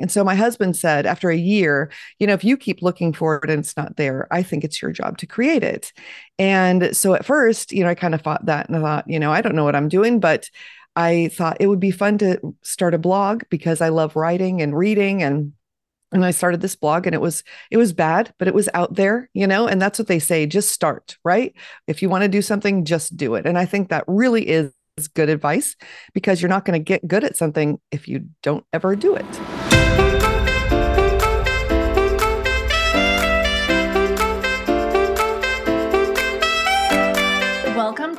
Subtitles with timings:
[0.00, 3.36] And so my husband said, after a year, you know, if you keep looking for
[3.36, 5.92] it and it's not there, I think it's your job to create it.
[6.38, 9.18] And so at first, you know, I kind of thought that and I thought, you
[9.18, 10.48] know, I don't know what I'm doing, but
[10.96, 14.76] I thought it would be fun to start a blog because I love writing and
[14.76, 15.52] reading and
[16.12, 17.42] and I started this blog and it was
[17.72, 20.46] it was bad, but it was out there, you know, and that's what they say,
[20.46, 21.52] just start, right?
[21.88, 23.46] If you want to do something, just do it.
[23.46, 24.72] And I think that really is
[25.14, 25.74] good advice
[26.12, 29.63] because you're not going to get good at something if you don't ever do it.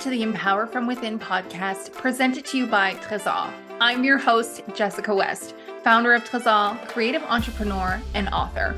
[0.05, 3.51] To the Empower from Within podcast presented to you by Trésor.
[3.81, 8.77] I'm your host, Jessica West founder of Trésor, creative entrepreneur, and author.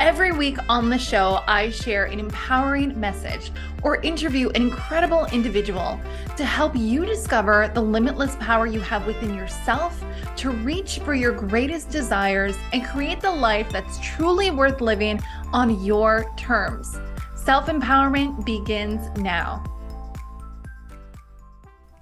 [0.00, 3.52] Every week on the show, I share an empowering message
[3.84, 6.00] or interview an incredible individual
[6.36, 10.02] to help you discover the limitless power you have within yourself
[10.34, 15.22] to reach for your greatest desires and create the life that's truly worth living
[15.52, 16.98] on your terms.
[17.36, 19.62] Self empowerment begins now.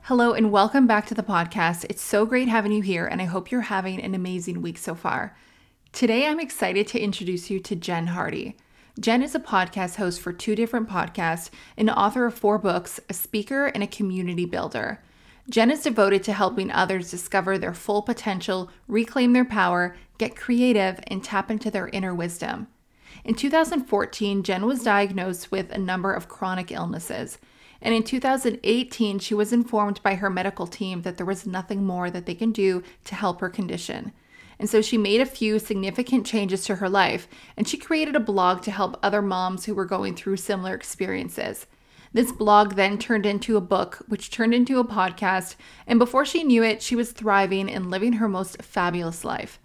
[0.09, 1.85] Hello, and welcome back to the podcast.
[1.91, 4.95] It's so great having you here, and I hope you're having an amazing week so
[4.95, 5.37] far.
[5.93, 8.57] Today, I'm excited to introduce you to Jen Hardy.
[8.99, 13.13] Jen is a podcast host for two different podcasts, an author of four books, a
[13.13, 15.03] speaker, and a community builder.
[15.51, 20.99] Jen is devoted to helping others discover their full potential, reclaim their power, get creative,
[21.09, 22.69] and tap into their inner wisdom.
[23.27, 27.37] In 2014, Jen was diagnosed with a number of chronic illnesses.
[27.81, 32.11] And in 2018, she was informed by her medical team that there was nothing more
[32.11, 34.13] that they can do to help her condition.
[34.59, 38.21] And so she made a few significant changes to her life, and she created a
[38.21, 41.67] blog to help other moms who were going through similar experiences.
[42.13, 45.55] This blog then turned into a book, which turned into a podcast,
[45.87, 49.61] and before she knew it, she was thriving and living her most fabulous life.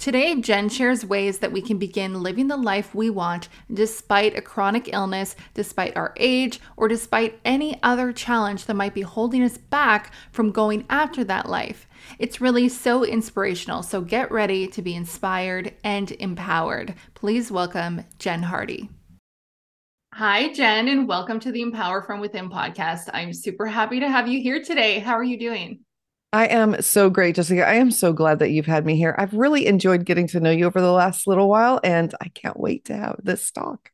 [0.00, 4.40] Today, Jen shares ways that we can begin living the life we want despite a
[4.40, 9.58] chronic illness, despite our age, or despite any other challenge that might be holding us
[9.58, 11.86] back from going after that life.
[12.18, 16.94] It's really so inspirational, so get ready to be inspired and empowered.
[17.12, 18.88] Please welcome Jen Hardy.
[20.14, 23.10] Hi, Jen, and welcome to the Empower from Within podcast.
[23.12, 24.98] I'm super happy to have you here today.
[24.98, 25.84] How are you doing?
[26.32, 27.66] I am so great, Jessica.
[27.66, 29.14] I am so glad that you've had me here.
[29.18, 32.58] I've really enjoyed getting to know you over the last little while, and I can't
[32.58, 33.90] wait to have this talk.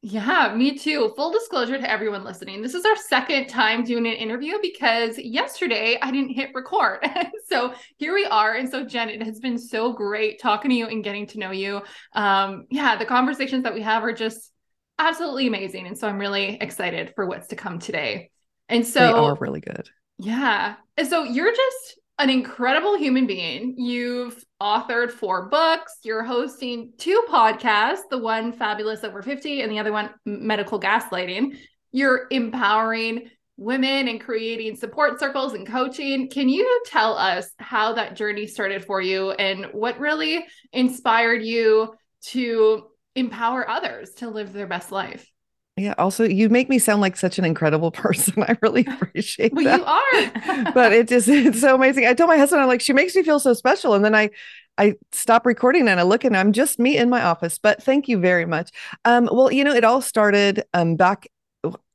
[0.00, 1.12] Yeah, me too.
[1.16, 2.62] Full disclosure to everyone listening.
[2.62, 7.04] This is our second time doing an interview because yesterday I didn't hit record.
[7.48, 8.54] so here we are.
[8.54, 11.50] And so, Jen, it has been so great talking to you and getting to know
[11.50, 11.82] you.
[12.12, 14.52] Um, yeah, the conversations that we have are just
[15.00, 15.88] absolutely amazing.
[15.88, 18.30] And so I'm really excited for what's to come today.
[18.68, 19.90] And so they are really good.
[20.18, 20.74] Yeah.
[21.08, 23.74] So you're just an incredible human being.
[23.78, 25.98] You've authored four books.
[26.02, 31.56] You're hosting two podcasts, the one Fabulous Over 50 and the other one Medical Gaslighting.
[31.92, 36.28] You're empowering women and creating support circles and coaching.
[36.28, 41.94] Can you tell us how that journey started for you and what really inspired you
[42.22, 45.28] to empower others to live their best life?
[45.78, 45.94] Yeah.
[45.96, 48.42] Also, you make me sound like such an incredible person.
[48.42, 49.64] I really appreciate that.
[49.64, 50.46] well, that.
[50.46, 50.72] You are.
[50.72, 52.06] but it just it's so amazing.
[52.06, 53.94] I told my husband, I'm like, she makes me feel so special.
[53.94, 54.30] And then I
[54.76, 57.58] I stop recording and I look and I'm just me in my office.
[57.58, 58.70] But thank you very much.
[59.04, 61.28] Um, well, you know, it all started um back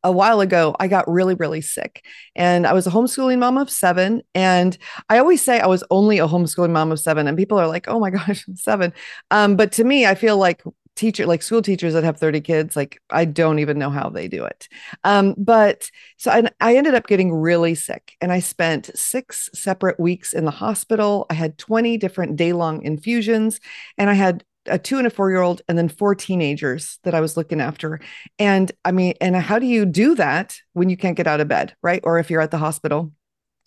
[0.03, 2.05] a while ago, I got really, really sick.
[2.35, 4.22] And I was a homeschooling mom of seven.
[4.35, 4.77] And
[5.09, 7.27] I always say I was only a homeschooling mom of seven.
[7.27, 8.93] And people are like, oh my gosh, seven.
[9.31, 10.61] Um, but to me, I feel like
[10.95, 14.27] teacher like school teachers that have 30 kids like i don't even know how they
[14.27, 14.67] do it.
[15.03, 19.99] Um, but so I, I ended up getting really sick and i spent six separate
[19.99, 21.25] weeks in the hospital.
[21.29, 23.59] I had 20 different day long infusions
[23.97, 27.15] and i had a two and a four year old and then four teenagers that
[27.15, 27.99] i was looking after.
[28.37, 31.47] And i mean and how do you do that when you can't get out of
[31.47, 32.01] bed right?
[32.03, 33.11] Or if you're at the hospital.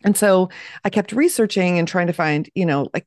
[0.04, 0.50] And so
[0.84, 3.06] I kept researching and trying to find, you know, like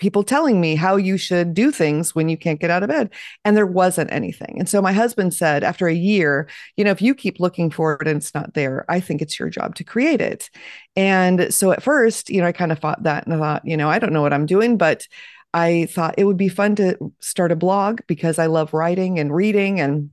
[0.00, 3.10] people telling me how you should do things when you can't get out of bed.
[3.44, 4.56] And there wasn't anything.
[4.58, 7.94] And so my husband said, after a year, you know, if you keep looking for
[7.94, 10.50] it and it's not there, I think it's your job to create it.
[10.96, 13.76] And so at first, you know, I kind of thought that and I thought, you
[13.76, 15.06] know, I don't know what I'm doing, but
[15.52, 19.34] I thought it would be fun to start a blog because I love writing and
[19.34, 20.10] reading and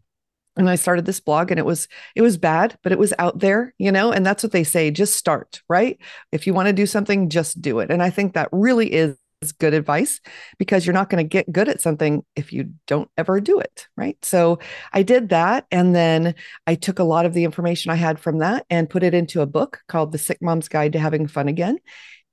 [0.57, 3.39] and I started this blog and it was it was bad, but it was out
[3.39, 5.99] there, you know, and that's what they say, just start, right?
[6.31, 7.91] If you want to do something, just do it.
[7.91, 9.15] And I think that really is
[9.47, 10.19] is good advice
[10.57, 13.87] because you're not going to get good at something if you don't ever do it.
[13.95, 14.17] Right.
[14.23, 14.59] So
[14.93, 15.65] I did that.
[15.71, 16.35] And then
[16.65, 19.41] I took a lot of the information I had from that and put it into
[19.41, 21.77] a book called The Sick Mom's Guide to Having Fun Again.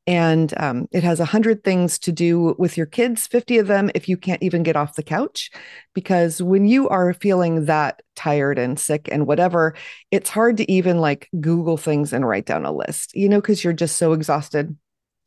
[0.06, 4.08] and um, it has 100 things to do with your kids 50 of them if
[4.08, 5.50] you can't even get off the couch
[5.94, 9.74] because when you are feeling that tired and sick and whatever
[10.10, 13.64] it's hard to even like google things and write down a list you know because
[13.64, 14.76] you're just so exhausted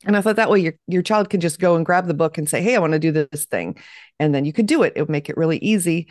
[0.04, 2.38] and i thought that way your, your child can just go and grab the book
[2.38, 3.76] and say hey i want to do this thing
[4.18, 6.08] and then you could do it it would make it really easy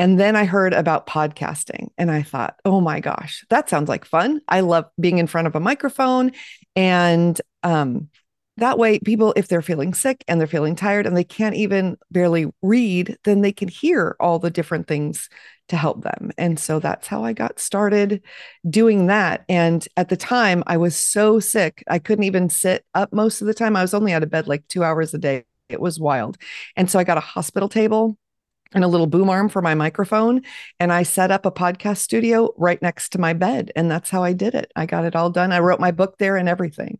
[0.00, 4.06] and then I heard about podcasting and I thought, oh my gosh, that sounds like
[4.06, 4.40] fun.
[4.48, 6.32] I love being in front of a microphone.
[6.74, 8.08] And um,
[8.60, 11.98] that way, people, if they're feeling sick and they're feeling tired and they can't even
[12.10, 15.28] barely read, then they can hear all the different things
[15.68, 16.30] to help them.
[16.38, 18.22] And so that's how I got started
[18.68, 19.44] doing that.
[19.48, 23.46] And at the time, I was so sick, I couldn't even sit up most of
[23.46, 23.76] the time.
[23.76, 25.44] I was only out of bed like two hours a day.
[25.68, 26.36] It was wild.
[26.76, 28.18] And so I got a hospital table
[28.72, 30.42] and a little boom arm for my microphone.
[30.78, 33.72] And I set up a podcast studio right next to my bed.
[33.76, 34.70] And that's how I did it.
[34.76, 35.52] I got it all done.
[35.52, 36.98] I wrote my book there and everything.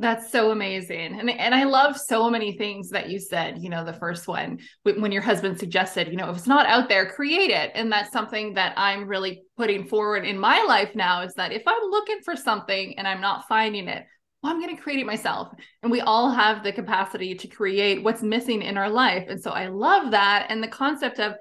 [0.00, 1.18] That's so amazing.
[1.18, 3.58] And, and I love so many things that you said.
[3.58, 6.88] You know, the first one, when your husband suggested, you know, if it's not out
[6.88, 7.72] there, create it.
[7.74, 11.62] And that's something that I'm really putting forward in my life now is that if
[11.66, 14.06] I'm looking for something and I'm not finding it,
[14.40, 15.48] well, I'm going to create it myself.
[15.82, 19.26] And we all have the capacity to create what's missing in our life.
[19.28, 20.46] And so I love that.
[20.48, 21.34] And the concept of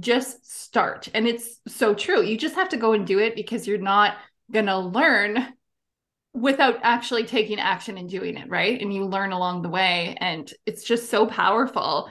[0.00, 1.08] just start.
[1.14, 2.22] And it's so true.
[2.22, 4.16] You just have to go and do it because you're not
[4.50, 5.54] going to learn
[6.32, 8.48] without actually taking action and doing it.
[8.48, 8.80] Right.
[8.80, 10.16] And you learn along the way.
[10.20, 12.10] And it's just so powerful.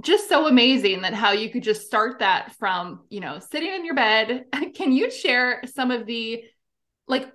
[0.00, 3.84] Just so amazing that how you could just start that from, you know, sitting in
[3.84, 4.44] your bed.
[4.74, 6.44] Can you share some of the
[7.08, 7.30] like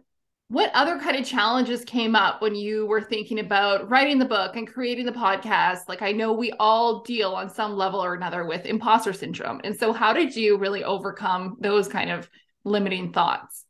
[0.50, 4.56] what other kind of challenges came up when you were thinking about writing the book
[4.56, 8.46] and creating the podcast like i know we all deal on some level or another
[8.46, 12.30] with imposter syndrome and so how did you really overcome those kind of
[12.64, 13.66] limiting thoughts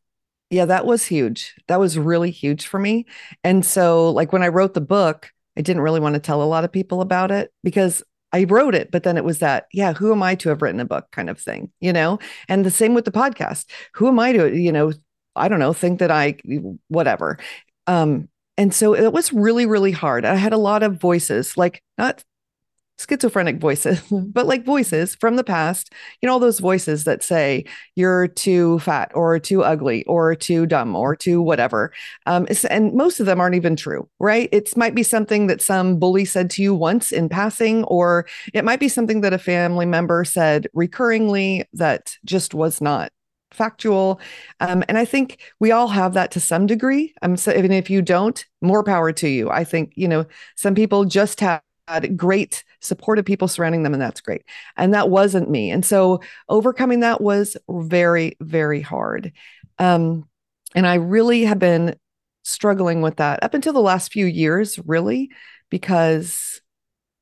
[0.50, 3.06] yeah that was huge that was really huge for me
[3.44, 6.46] and so like when i wrote the book i didn't really want to tell a
[6.46, 8.04] lot of people about it because
[8.34, 10.82] I wrote it, but then it was that, yeah, who am I to have written
[10.82, 12.20] a book kind of thing, you know?
[12.50, 13.66] And the same with the podcast.
[13.94, 14.92] Who am I to, you know,
[15.36, 16.36] I don't know, think that I,
[16.90, 17.40] whatever.
[17.88, 18.28] Um,
[18.58, 20.26] and so it was really, really hard.
[20.26, 22.24] I had a lot of voices, like not
[22.98, 25.92] schizophrenic voices, but like voices from the past,
[26.22, 27.66] you know, all those voices that say
[27.96, 31.92] you're too fat or too ugly or too dumb or too whatever.
[32.26, 34.50] Um, and most of them aren't even true, right?
[34.52, 38.66] It might be something that some bully said to you once in passing, or it
[38.66, 43.12] might be something that a family member said recurringly that just was not
[43.52, 44.20] factual.
[44.60, 47.14] Um, and I think we all have that to some degree.
[47.22, 49.50] Um, so even if you don't, more power to you.
[49.50, 51.62] I think, you know, some people just have
[52.16, 54.44] great supportive people surrounding them and that's great.
[54.76, 55.72] And that wasn't me.
[55.72, 59.32] And so overcoming that was very very hard.
[59.80, 60.28] Um,
[60.76, 61.96] and i really have been
[62.44, 65.30] struggling with that up until the last few years really
[65.70, 66.62] because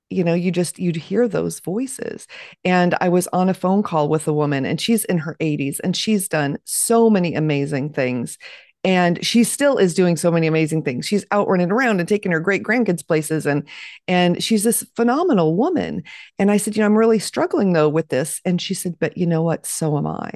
[0.09, 2.27] you know you just you'd hear those voices.
[2.63, 5.79] And i was on a phone call with a woman and she's in her 80s
[5.83, 8.37] and she's done so many amazing things
[8.85, 11.07] and she still is doing so many amazing things.
[11.07, 13.67] She's out running around and taking her great grandkids places and
[14.07, 16.03] and she's this phenomenal woman.
[16.37, 18.39] And i said you know i'm really struggling though with this.
[18.45, 19.65] And she said but you know what?
[19.65, 20.31] So am i.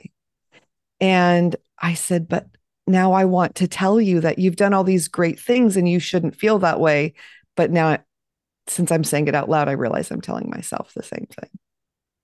[0.99, 2.47] And i said but
[2.87, 5.99] now i want to tell you that you've done all these great things and you
[5.99, 7.13] shouldn't feel that way.
[7.55, 7.99] But now
[8.67, 11.49] since I'm saying it out loud, I realize I'm telling myself the same thing,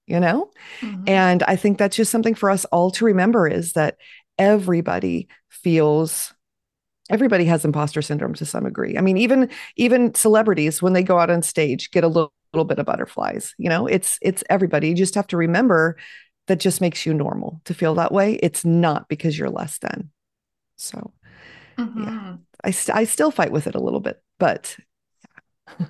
[0.07, 0.51] you know?
[0.81, 1.03] Mm-hmm.
[1.07, 3.97] And I think that's just something for us all to remember is that
[4.37, 6.33] everybody feels
[7.09, 8.97] everybody has imposter syndrome to some degree.
[8.97, 12.65] I mean, even even celebrities when they go out on stage get a little, little
[12.65, 14.89] bit of butterflies, you know, it's it's everybody.
[14.89, 15.97] You just have to remember
[16.47, 18.33] that just makes you normal to feel that way.
[18.35, 20.11] It's not because you're less than.
[20.77, 21.13] So
[21.77, 22.03] mm-hmm.
[22.03, 24.77] yeah, I, st- I still fight with it a little bit, but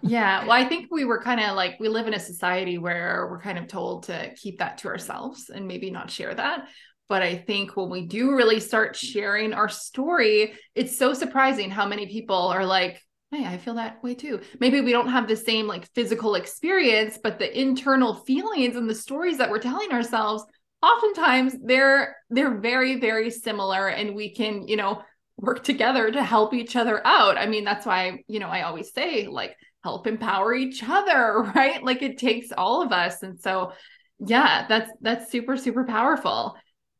[0.01, 0.43] yeah.
[0.43, 3.41] Well, I think we were kind of like, we live in a society where we're
[3.41, 6.67] kind of told to keep that to ourselves and maybe not share that.
[7.07, 11.87] But I think when we do really start sharing our story, it's so surprising how
[11.87, 14.41] many people are like, hey, I feel that way too.
[14.59, 18.95] Maybe we don't have the same like physical experience, but the internal feelings and the
[18.95, 20.43] stories that we're telling ourselves,
[20.81, 23.87] oftentimes they're they're very, very similar.
[23.87, 25.01] And we can, you know,
[25.37, 27.37] work together to help each other out.
[27.37, 31.83] I mean, that's why, you know, I always say like help empower each other, right?
[31.83, 33.21] Like it takes all of us.
[33.21, 33.73] And so
[34.19, 36.55] yeah, that's that's super super powerful.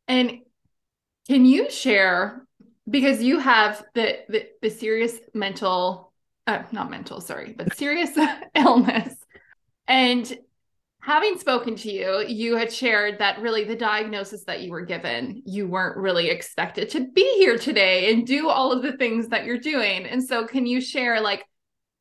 [0.08, 0.40] And
[1.26, 2.46] can you share
[2.88, 6.12] because you have the the, the serious mental
[6.46, 8.10] uh, not mental, sorry, but serious
[8.54, 9.14] illness.
[9.88, 10.38] And
[11.00, 15.42] having spoken to you, you had shared that really the diagnosis that you were given,
[15.44, 19.44] you weren't really expected to be here today and do all of the things that
[19.44, 20.06] you're doing.
[20.06, 21.44] And so, can you share like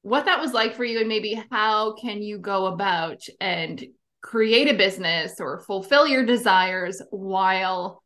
[0.04, 3.84] what that was like for you and maybe how can you go about and
[4.26, 8.02] create a business or fulfill your desires while,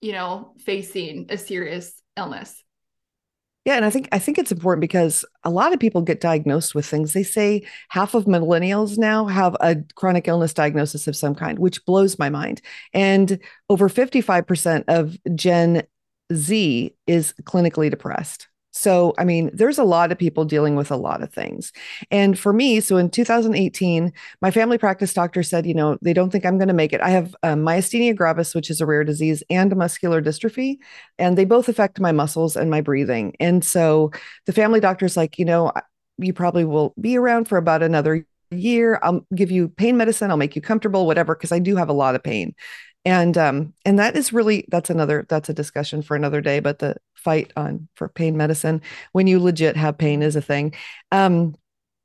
[0.00, 2.62] you know, facing a serious illness?
[3.64, 6.76] Yeah, and I think I think it's important because a lot of people get diagnosed
[6.76, 7.12] with things.
[7.12, 11.84] They say half of millennials now have a chronic illness diagnosis of some kind, which
[11.84, 12.62] blows my mind.
[12.94, 15.82] And over 55% of Gen
[16.32, 18.46] Z is clinically depressed.
[18.76, 21.72] So, I mean, there's a lot of people dealing with a lot of things.
[22.10, 26.30] And for me, so in 2018, my family practice doctor said, you know, they don't
[26.30, 27.00] think I'm going to make it.
[27.00, 30.76] I have um, myasthenia gravis, which is a rare disease, and muscular dystrophy,
[31.18, 33.34] and they both affect my muscles and my breathing.
[33.40, 34.12] And so
[34.44, 35.72] the family doctor's like, you know,
[36.18, 39.00] you probably will be around for about another year.
[39.02, 40.30] I'll give you pain medicine.
[40.30, 42.54] I'll make you comfortable, whatever, because I do have a lot of pain
[43.06, 46.80] and um and that is really that's another that's a discussion for another day but
[46.80, 48.82] the fight on for pain medicine
[49.12, 50.74] when you legit have pain is a thing.
[51.12, 51.54] Um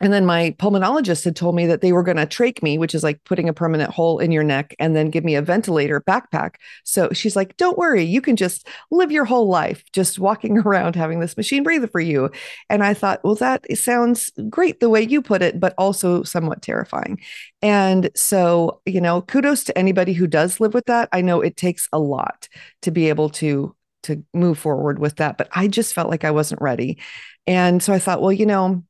[0.02, 2.96] and then my pulmonologist had told me that they were going to trach me, which
[2.96, 6.02] is like putting a permanent hole in your neck, and then give me a ventilator
[6.02, 6.56] backpack.
[6.84, 10.96] So she's like, don't worry, you can just live your whole life just walking around
[10.96, 12.32] having this machine breathe for you.
[12.68, 16.64] And I thought, well, that sounds great the way you put it, but also somewhat
[16.64, 17.22] terrifying.
[17.62, 21.10] And so, you know, kudos to anybody who does live with that.
[21.12, 22.50] I know it takes a lot
[22.82, 26.32] to be able to to move forward with that, but I just felt like I
[26.32, 26.98] wasn't ready.
[27.46, 28.84] And so I thought, well, you know,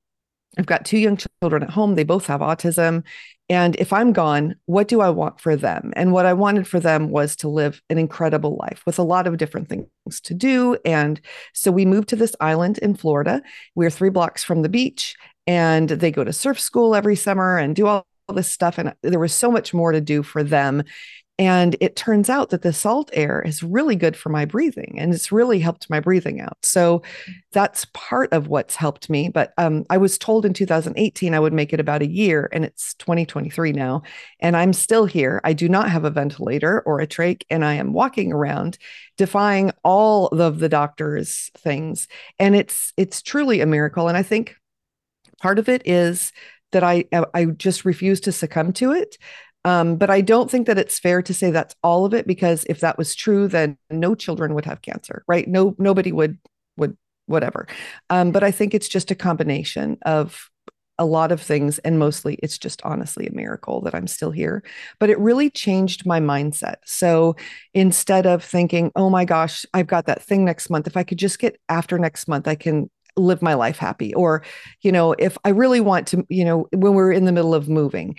[0.58, 1.96] I've got two young children at home.
[1.96, 3.04] They both have autism.
[3.50, 5.92] And if I'm gone, what do I want for them?
[5.96, 9.28] And what I wanted for them was to live an incredible life with a lot
[9.28, 10.78] of different things to do.
[10.86, 11.20] And
[11.54, 13.42] so we moved to this island in Florida.
[13.76, 15.16] We're three blocks from the beach,
[15.48, 18.78] and they go to surf school every summer and do all this stuff.
[18.78, 20.84] And there was so much more to do for them.
[21.42, 25.12] And it turns out that the salt air is really good for my breathing and
[25.12, 26.60] it's really helped my breathing out.
[26.62, 27.02] So
[27.52, 29.28] that's part of what's helped me.
[29.28, 32.64] But um, I was told in 2018 I would make it about a year and
[32.64, 34.04] it's 2023 now.
[34.40, 35.42] And I'm still here.
[35.44, 38.78] I do not have a ventilator or a trach and I am walking around
[39.18, 42.08] defying all of the doctor's things.
[42.38, 44.08] And it's, it's truly a miracle.
[44.08, 44.58] And I think
[45.42, 46.34] part of it is
[46.72, 49.18] that I, I just refuse to succumb to it.
[49.64, 52.66] Um, but I don't think that it's fair to say that's all of it because
[52.68, 55.48] if that was true, then no children would have cancer, right?
[55.48, 56.38] No, nobody would
[56.78, 57.68] would whatever.
[58.10, 60.50] Um, but I think it's just a combination of
[60.98, 64.64] a lot of things, and mostly it's just honestly a miracle that I'm still here.
[65.00, 66.76] But it really changed my mindset.
[66.86, 67.36] So
[67.74, 70.88] instead of thinking, "Oh my gosh, I've got that thing next month.
[70.88, 74.42] If I could just get after next month, I can live my life happy or
[74.82, 77.68] you know if i really want to you know when we're in the middle of
[77.68, 78.16] moving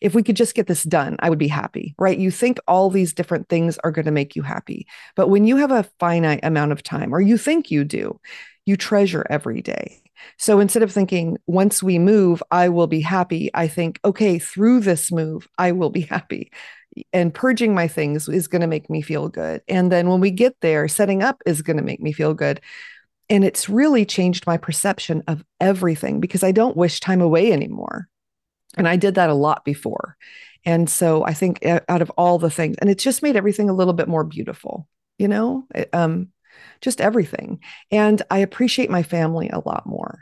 [0.00, 2.18] if we could just get this done, I would be happy, right?
[2.18, 4.86] You think all these different things are going to make you happy.
[5.16, 8.20] But when you have a finite amount of time, or you think you do,
[8.66, 10.02] you treasure every day.
[10.36, 14.80] So instead of thinking, once we move, I will be happy, I think, okay, through
[14.80, 16.52] this move, I will be happy.
[17.12, 19.62] And purging my things is going to make me feel good.
[19.68, 22.60] And then when we get there, setting up is going to make me feel good.
[23.30, 28.08] And it's really changed my perception of everything because I don't wish time away anymore.
[28.78, 30.16] And I did that a lot before.
[30.64, 33.74] And so I think out of all the things, and it just made everything a
[33.74, 36.28] little bit more beautiful, you know, um,
[36.80, 37.60] just everything.
[37.90, 40.20] And I appreciate my family a lot more.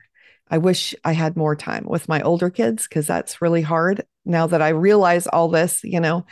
[0.49, 4.47] I wish I had more time with my older kids because that's really hard now
[4.47, 6.25] that I realize all this, you know,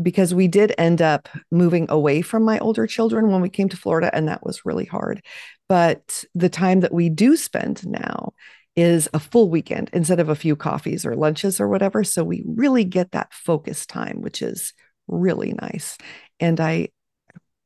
[0.00, 3.76] because we did end up moving away from my older children when we came to
[3.76, 5.24] Florida, and that was really hard.
[5.68, 8.34] But the time that we do spend now
[8.76, 12.04] is a full weekend instead of a few coffees or lunches or whatever.
[12.04, 14.74] So we really get that focus time, which is
[15.08, 15.96] really nice.
[16.38, 16.88] And I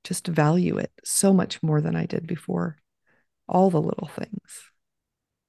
[0.04, 2.76] just value it so much more than I did before.
[3.48, 4.62] All the little things.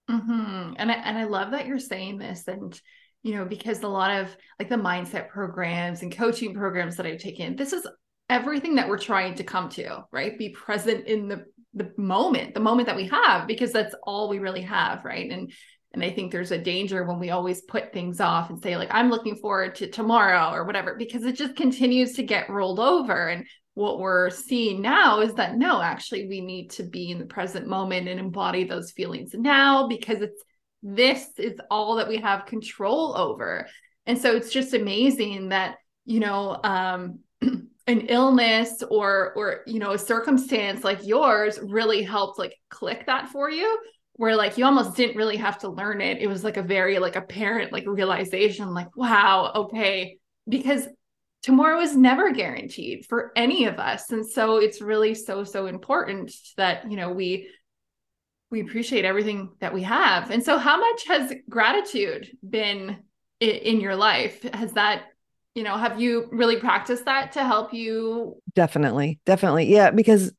[0.10, 0.74] Mm-hmm.
[0.78, 2.48] And I, and I love that you're saying this.
[2.48, 2.80] And,
[3.22, 7.20] you know, because a lot of like the mindset programs and coaching programs that I've
[7.20, 7.88] taken, this is
[8.28, 10.36] everything that we're trying to come to, right?
[10.40, 14.40] Be present in the the moment, the moment that we have, because that's all we
[14.40, 15.32] really have, right?
[15.32, 15.52] And
[15.94, 18.88] and I think there's a danger when we always put things off and say, like,
[18.92, 23.28] I'm looking forward to tomorrow or whatever, because it just continues to get rolled over.
[23.28, 27.26] And what we're seeing now is that no, actually, we need to be in the
[27.26, 30.42] present moment and embody those feelings now because it's
[30.82, 33.68] this is all that we have control over.
[34.06, 35.76] And so it's just amazing that,
[36.06, 37.20] you know, um,
[37.88, 43.30] an illness or or you know a circumstance like yours really helped like click that
[43.30, 43.80] for you
[44.14, 46.20] where like you almost didn't really have to learn it.
[46.20, 50.20] It was like a very like apparent like realization like wow okay.
[50.48, 50.88] Because
[51.42, 54.12] tomorrow is never guaranteed for any of us.
[54.12, 57.50] And so it's really so so important that you know we
[58.52, 60.30] we appreciate everything that we have.
[60.30, 62.98] And so how much has gratitude been
[63.40, 64.44] in, your life?
[64.54, 65.06] Has that
[65.56, 68.38] you know have you really practiced that to help you?
[68.54, 70.34] Definitely definitely yeah because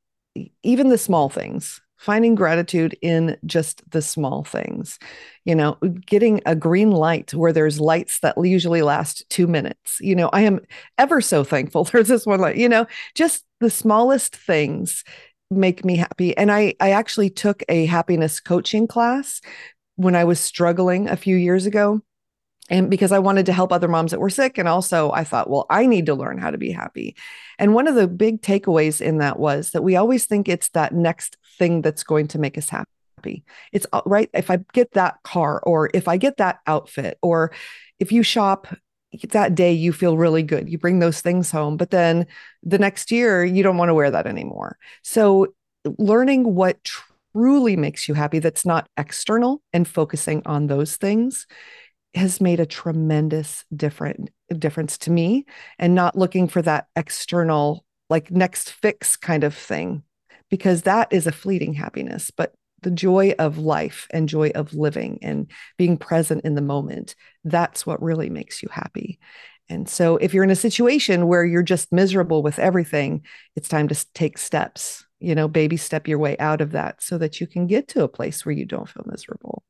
[0.62, 4.98] even the small things finding gratitude in just the small things
[5.44, 9.98] you know uh, getting a green light where there's lights that usually last two minutes
[10.00, 10.58] you know i am
[10.98, 15.04] ever so thankful there's this one light you know just the smallest things
[15.52, 19.40] make me happy and i i actually took a happiness coaching class
[19.94, 22.00] when i was struggling a few years ago
[22.70, 24.56] and because I wanted to help other moms that were sick.
[24.56, 27.16] And also, I thought, well, I need to learn how to be happy.
[27.58, 30.94] And one of the big takeaways in that was that we always think it's that
[30.94, 33.44] next thing that's going to make us happy.
[33.72, 34.30] It's uh, right.
[34.32, 37.52] If I get that car, or if I get that outfit, or
[37.98, 38.68] if you shop
[39.30, 40.68] that day, you feel really good.
[40.68, 42.26] You bring those things home, but then
[42.62, 44.78] the next year, you don't want to wear that anymore.
[45.02, 45.54] So,
[45.98, 46.78] learning what
[47.34, 51.46] truly makes you happy that's not external and focusing on those things
[52.14, 55.46] has made a tremendous different difference to me
[55.78, 60.02] and not looking for that external like next fix kind of thing
[60.50, 62.52] because that is a fleeting happiness but
[62.82, 67.14] the joy of life and joy of living and being present in the moment
[67.44, 69.18] that's what really makes you happy.
[69.68, 73.22] And so if you're in a situation where you're just miserable with everything
[73.56, 77.16] it's time to take steps you know baby step your way out of that so
[77.16, 79.62] that you can get to a place where you don't feel miserable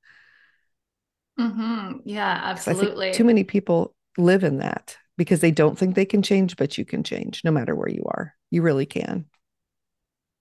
[1.39, 1.99] Mm-hmm.
[2.05, 3.13] Yeah, absolutely.
[3.13, 6.85] too many people live in that because they don't think they can change, but you
[6.85, 8.35] can change no matter where you are.
[8.51, 9.27] You really can.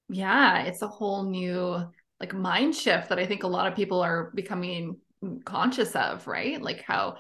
[0.10, 1.84] Yeah, it's a whole new
[2.20, 4.98] like mind shift that I think a lot of people are becoming
[5.46, 6.62] conscious of, right?
[6.62, 7.16] Like how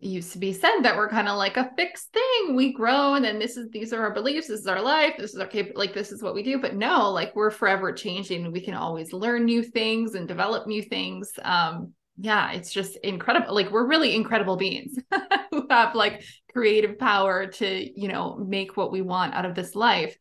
[0.00, 2.56] it used to be said that we're kind of like a fixed thing.
[2.56, 5.34] We grow and then this is these are our beliefs, this is our life, this
[5.34, 6.58] is our cap- like this is what we do.
[6.58, 8.50] But no, like we're forever changing.
[8.50, 11.30] We can always learn new things and develop new things.
[11.42, 13.54] Um, yeah, it's just incredible.
[13.54, 14.98] Like we're really incredible beings
[15.50, 16.22] who have like
[16.52, 20.16] creative power to, you know, make what we want out of this life.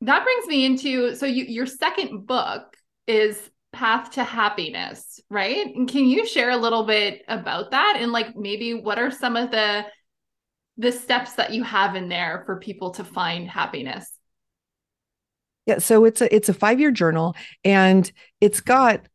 [0.00, 2.62] That brings me into so you your second book
[3.06, 5.66] is Path to Happiness, right?
[5.66, 9.36] And can you share a little bit about that and like maybe what are some
[9.36, 9.84] of the
[10.78, 14.10] the steps that you have in there for people to find happiness?
[15.66, 19.06] Yeah, so it's a it's a 5-year journal and it's got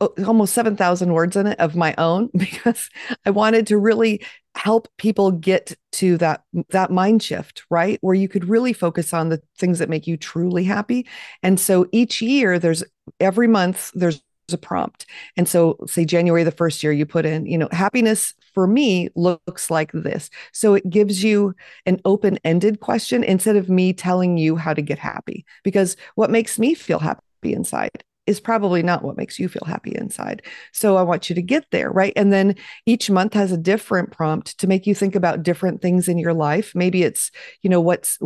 [0.00, 2.88] almost 7,000 words in it of my own because
[3.24, 4.24] I wanted to really
[4.54, 7.98] help people get to that that mind shift right?
[8.02, 11.06] Where you could really focus on the things that make you truly happy.
[11.42, 12.84] And so each year there's
[13.18, 15.06] every month there's a prompt.
[15.38, 19.08] And so say january the first year you put in you know happiness for me
[19.16, 20.28] looks like this.
[20.52, 21.54] So it gives you
[21.86, 26.58] an open-ended question instead of me telling you how to get happy because what makes
[26.58, 30.42] me feel happy inside is probably not what makes you feel happy inside.
[30.72, 32.12] So I want you to get there, right?
[32.14, 32.54] And then
[32.86, 36.34] each month has a different prompt to make you think about different things in your
[36.34, 36.72] life.
[36.74, 37.30] Maybe it's,
[37.62, 38.18] you know, what's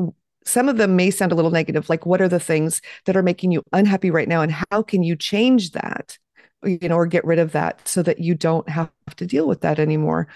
[0.45, 3.23] some of them may sound a little negative, like what are the things that are
[3.23, 6.19] making you unhappy right now and how can you change that?
[6.63, 9.63] You know, or get rid of that so that you don't have to deal with
[9.63, 10.29] that anymore.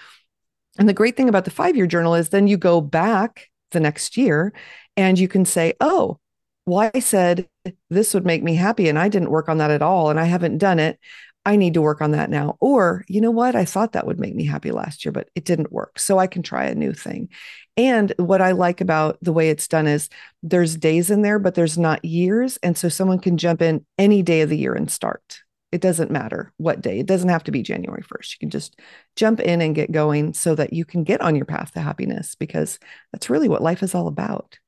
[0.77, 3.79] And the great thing about the five year journal is then you go back the
[3.79, 4.53] next year
[4.97, 6.19] and you can say, oh,
[6.65, 7.47] well, I said
[7.89, 10.25] this would make me happy and I didn't work on that at all and I
[10.25, 10.99] haven't done it.
[11.45, 12.57] I need to work on that now.
[12.59, 13.55] Or, you know what?
[13.55, 15.97] I thought that would make me happy last year, but it didn't work.
[15.97, 17.29] So I can try a new thing.
[17.77, 20.09] And what I like about the way it's done is
[20.43, 22.57] there's days in there, but there's not years.
[22.61, 25.39] And so someone can jump in any day of the year and start.
[25.71, 26.99] It doesn't matter what day.
[26.99, 28.33] It doesn't have to be January 1st.
[28.33, 28.77] You can just
[29.15, 32.35] jump in and get going so that you can get on your path to happiness
[32.35, 32.77] because
[33.13, 34.59] that's really what life is all about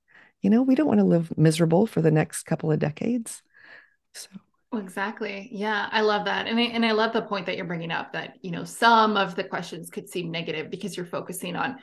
[0.44, 3.42] you know, we don't want to live miserable for the next couple of decades.
[4.14, 4.30] So
[4.74, 5.50] exactly.
[5.52, 6.48] Yeah, I love that.
[6.48, 9.18] And I, and I love the point that you're bringing up that, you know, some
[9.18, 11.78] of the questions could seem negative because you're focusing on,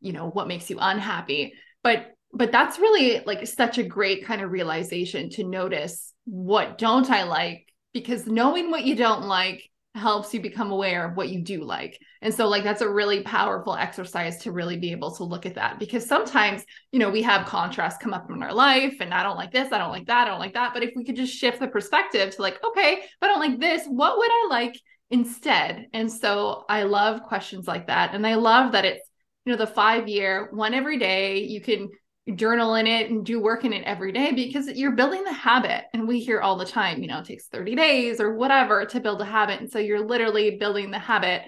[0.00, 1.52] you know, what makes you unhappy.
[1.84, 7.10] But but that's really like such a great kind of realization to notice what don't
[7.10, 11.42] I like because knowing what you don't like helps you become aware of what you
[11.42, 11.98] do like.
[12.22, 15.56] And so like that's a really powerful exercise to really be able to look at
[15.56, 19.22] that because sometimes, you know, we have contrast come up in our life and I
[19.22, 21.16] don't like this, I don't like that, I don't like that, but if we could
[21.16, 24.46] just shift the perspective to like, okay, if I don't like this, what would I
[24.48, 24.74] like
[25.10, 25.86] instead?
[25.92, 29.06] And so I love questions like that and I love that it's
[29.44, 31.88] you know the 5 year one every day you can
[32.34, 35.84] journal in it and do work in it every day because you're building the habit.
[35.92, 39.00] And we hear all the time, you know, it takes 30 days or whatever to
[39.00, 39.60] build a habit.
[39.60, 41.42] And so you're literally building the habit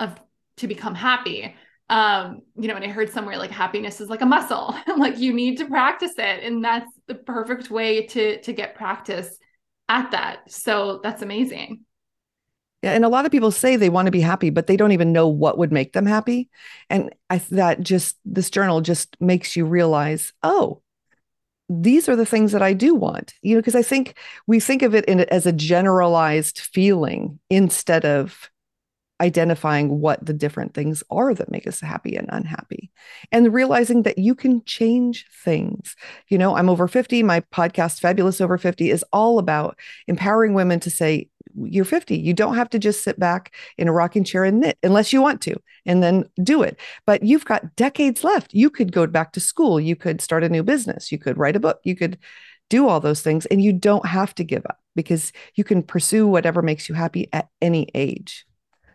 [0.00, 0.18] of
[0.58, 1.54] to become happy.
[1.90, 5.34] um you know and i heard somewhere like happiness is like a muscle like you
[5.34, 9.36] need to practice it and that's the perfect way to to get practice
[9.90, 11.84] at that so that's amazing
[12.84, 14.92] yeah, and a lot of people say they want to be happy, but they don't
[14.92, 16.50] even know what would make them happy.
[16.90, 20.82] And I that just this journal just makes you realize, oh,
[21.70, 23.32] these are the things that I do want.
[23.40, 28.04] You know, because I think we think of it in as a generalized feeling instead
[28.04, 28.50] of
[29.18, 32.90] identifying what the different things are that make us happy and unhappy
[33.32, 35.94] and realizing that you can change things
[36.28, 40.80] you know i'm over 50 my podcast fabulous over 50 is all about empowering women
[40.80, 44.44] to say you're 50 you don't have to just sit back in a rocking chair
[44.44, 46.78] and knit unless you want to and then do it.
[47.06, 48.54] But you've got decades left.
[48.54, 49.80] You could go back to school.
[49.80, 51.12] You could start a new business.
[51.12, 51.80] You could write a book.
[51.84, 52.18] You could
[52.70, 56.26] do all those things and you don't have to give up because you can pursue
[56.26, 58.46] whatever makes you happy at any age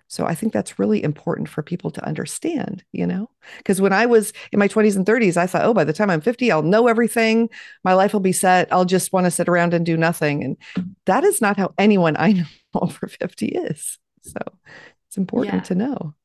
[0.10, 3.30] so I think that's really important for people to understand, you know?
[3.58, 6.10] Because when I was in my 20s and 30s, I thought, oh, by the time
[6.10, 7.48] I'm 50, I'll know everything.
[7.84, 8.74] My life will be set.
[8.74, 10.44] I'll just want to sit around and do nothing.
[10.44, 10.58] And
[11.06, 14.00] that is not how anyone I know over 50 is.
[14.24, 14.40] So
[15.08, 15.62] it's important yeah.
[15.62, 16.16] to know.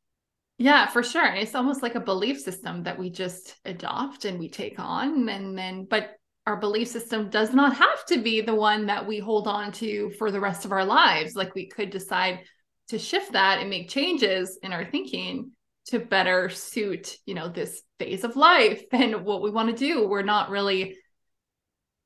[0.56, 1.34] Yeah, for sure.
[1.34, 5.28] It's almost like a belief system that we just adopt and we take on.
[5.28, 6.12] And then, but
[6.46, 10.10] our belief system does not have to be the one that we hold on to
[10.16, 11.34] for the rest of our lives.
[11.34, 12.40] Like we could decide,
[12.88, 15.50] to shift that and make changes in our thinking
[15.86, 20.06] to better suit you know this phase of life and what we want to do.
[20.06, 20.96] We're not really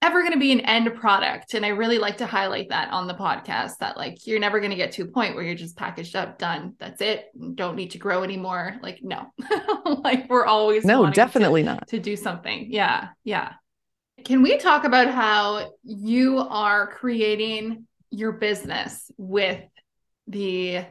[0.00, 1.54] ever going to be an end product.
[1.54, 4.70] And i really like to highlight that on the podcast that like you're never going
[4.70, 7.90] to get to a point where you're just packaged up done that's it don't need
[7.92, 8.76] to grow anymore.
[8.82, 9.32] Like no.
[9.84, 11.88] Like we're always no definitely to, not.
[11.88, 12.68] to do something.
[12.70, 13.54] Yeah yeah.
[14.24, 19.60] Can we talk about how you are creating your business with
[20.28, 20.84] the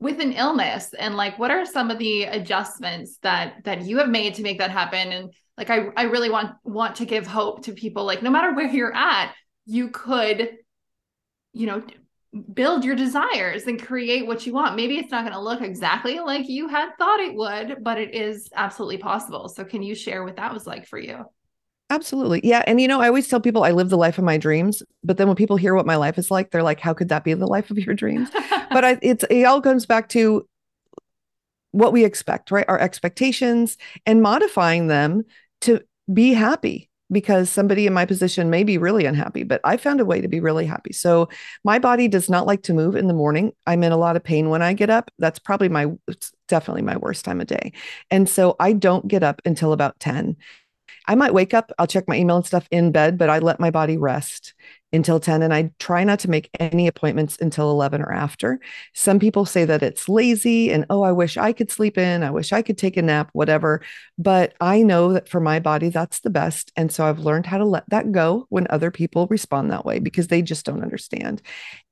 [0.00, 4.08] with an illness and like what are some of the adjustments that that you have
[4.08, 5.12] made to make that happen?
[5.12, 8.54] And like i i really want want to give hope to people like no matter
[8.54, 9.34] where you're at
[9.66, 10.56] you could
[11.52, 11.82] you know
[12.54, 14.76] build your desires and create what you want.
[14.76, 18.14] Maybe it's not going to look exactly like you had thought it would but it
[18.14, 19.48] is absolutely possible.
[19.48, 21.24] So can you share what that was like for you
[21.90, 22.40] Absolutely.
[22.44, 22.62] Yeah.
[22.68, 24.80] And, you know, I always tell people I live the life of my dreams.
[25.02, 27.24] But then when people hear what my life is like, they're like, how could that
[27.24, 28.28] be the life of your dreams?
[28.70, 30.46] but I, it's, it all comes back to
[31.72, 32.64] what we expect, right?
[32.68, 33.76] Our expectations
[34.06, 35.24] and modifying them
[35.62, 35.80] to
[36.12, 40.04] be happy because somebody in my position may be really unhappy, but I found a
[40.04, 40.92] way to be really happy.
[40.92, 41.28] So
[41.64, 43.52] my body does not like to move in the morning.
[43.66, 45.10] I'm in a lot of pain when I get up.
[45.18, 47.72] That's probably my, it's definitely my worst time of day.
[48.10, 50.36] And so I don't get up until about 10.
[51.10, 53.58] I might wake up, I'll check my email and stuff in bed, but I let
[53.58, 54.54] my body rest
[54.92, 58.60] until 10 and I try not to make any appointments until 11 or after.
[58.94, 62.30] Some people say that it's lazy and oh I wish I could sleep in, I
[62.30, 63.82] wish I could take a nap, whatever,
[64.18, 67.58] but I know that for my body that's the best and so I've learned how
[67.58, 71.42] to let that go when other people respond that way because they just don't understand.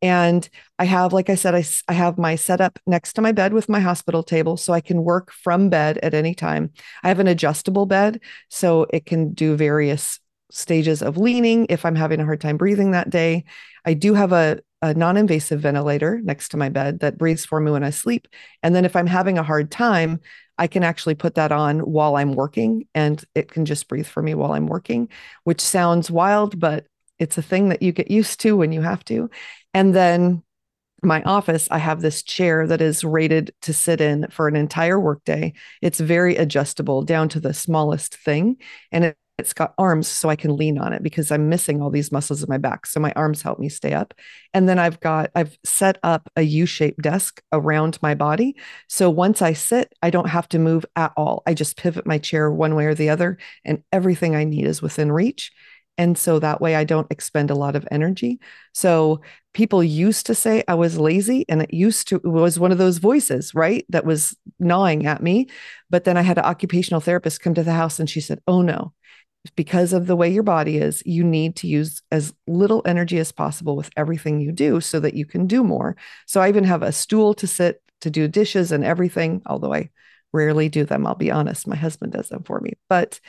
[0.03, 3.53] And I have like I said I I have my setup next to my bed
[3.53, 6.71] with my hospital table so I can work from bed at any time.
[7.03, 11.95] I have an adjustable bed so it can do various stages of leaning if I'm
[11.95, 13.45] having a hard time breathing that day.
[13.85, 17.61] I do have a, a non invasive ventilator next to my bed that breathes for
[17.61, 18.29] me when I sleep.
[18.63, 20.21] And then if I'm having a hard time,
[20.59, 24.23] I can actually put that on while I'm working and it can just breathe for
[24.23, 25.09] me while I'm working,
[25.45, 26.87] which sounds wild, but
[27.19, 29.31] it's a thing that you get used to when you have to.
[29.75, 30.43] And then
[31.03, 34.99] my office, I have this chair that is rated to sit in for an entire
[34.99, 35.53] workday.
[35.81, 38.57] It's very adjustable down to the smallest thing.
[38.91, 41.91] And it it's got arms so I can lean on it because I'm missing all
[41.91, 42.87] these muscles in my back.
[42.87, 44.13] So my arms help me stay up.
[44.53, 48.57] And then I've got, I've set up a U shaped desk around my body.
[48.89, 51.43] So once I sit, I don't have to move at all.
[51.47, 54.83] I just pivot my chair one way or the other, and everything I need is
[54.83, 55.53] within reach.
[55.99, 58.39] And so that way I don't expend a lot of energy.
[58.73, 59.21] So
[59.53, 62.79] people used to say I was lazy and it used to it was one of
[62.79, 63.85] those voices, right?
[63.89, 65.49] That was gnawing at me.
[65.91, 68.63] But then I had an occupational therapist come to the house and she said, Oh
[68.63, 68.93] no,
[69.57, 73.33] because of the way your body is, you need to use as little energy as
[73.33, 75.97] possible with everything you do so that you can do more.
[76.27, 79.91] So I even have a stool to sit to do dishes and everything, although I
[80.33, 81.67] rarely do them, I'll be honest.
[81.67, 82.75] My husband does them for me.
[82.89, 83.21] But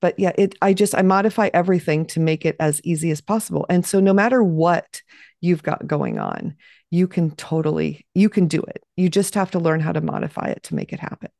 [0.00, 3.66] but yeah, it I just I modify everything to make it as easy as possible.
[3.68, 5.02] And so no matter what
[5.40, 6.56] you've got going on,
[6.90, 8.82] you can totally you can do it.
[8.96, 11.30] You just have to learn how to modify it to make it happen.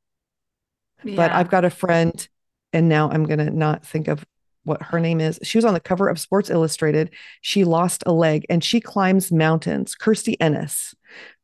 [1.03, 1.15] Yeah.
[1.15, 2.27] But I've got a friend
[2.73, 4.25] and now I'm going to not think of
[4.63, 5.39] what her name is.
[5.43, 7.11] She was on the cover of Sports Illustrated.
[7.41, 9.95] She lost a leg and she climbs mountains.
[9.99, 10.93] Kirstie Ennis.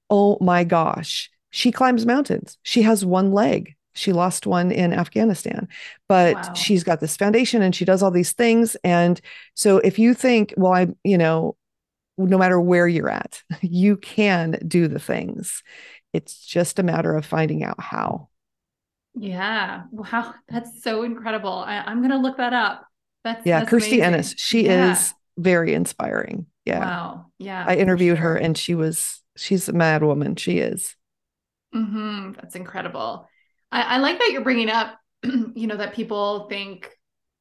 [0.09, 1.29] Oh my gosh.
[1.49, 2.57] She climbs mountains.
[2.63, 3.75] She has one leg.
[3.93, 5.69] she lost one in Afghanistan,
[6.09, 6.53] but wow.
[6.53, 8.75] she's got this foundation and she does all these things.
[8.83, 9.21] And
[9.53, 11.55] so if you think, well, I, you know,
[12.17, 15.63] no matter where you're at, you can do the things.
[16.13, 18.29] It's just a matter of finding out how.
[19.15, 19.83] Yeah.
[19.91, 20.33] Wow.
[20.49, 21.51] That's so incredible.
[21.53, 22.85] I, am going to look that up.
[23.23, 23.59] That's yeah.
[23.59, 24.01] That's Kirstie amazing.
[24.01, 24.33] Ennis.
[24.37, 24.91] She yeah.
[24.91, 26.45] is very inspiring.
[26.65, 26.79] Yeah.
[26.79, 27.25] Wow.
[27.39, 27.63] Yeah.
[27.67, 28.23] I interviewed sure.
[28.23, 30.35] her and she was, she's a mad woman.
[30.35, 30.95] She is.
[31.73, 32.33] Mm-hmm.
[32.33, 33.27] That's incredible.
[33.71, 36.89] I, I like that you're bringing up, you know, that people think,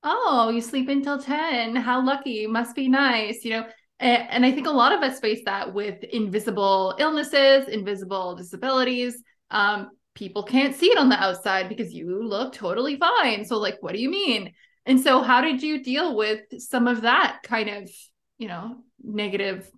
[0.02, 1.76] oh, you sleep until 10.
[1.76, 2.46] How lucky.
[2.46, 3.44] Must be nice.
[3.44, 3.66] You know,
[4.00, 9.22] and, and I think a lot of us face that with invisible illnesses, invisible disabilities.
[9.50, 13.44] Um, people can't see it on the outside because you look totally fine.
[13.44, 14.52] So, like, what do you mean?
[14.86, 17.90] And so, how did you deal with some of that kind of,
[18.38, 19.70] you know, negative,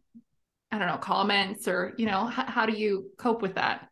[0.71, 3.89] I don't know, comments or, you know, h- how do you cope with that?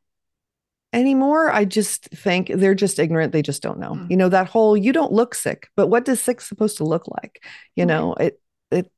[0.95, 1.51] anymore.
[1.51, 3.33] I just think they're just ignorant.
[3.33, 3.95] They just don't know.
[3.95, 4.11] Mm.
[4.11, 7.07] You know, that whole you don't look sick, but what does sick supposed to look
[7.09, 7.45] like?
[7.75, 8.91] You know, it it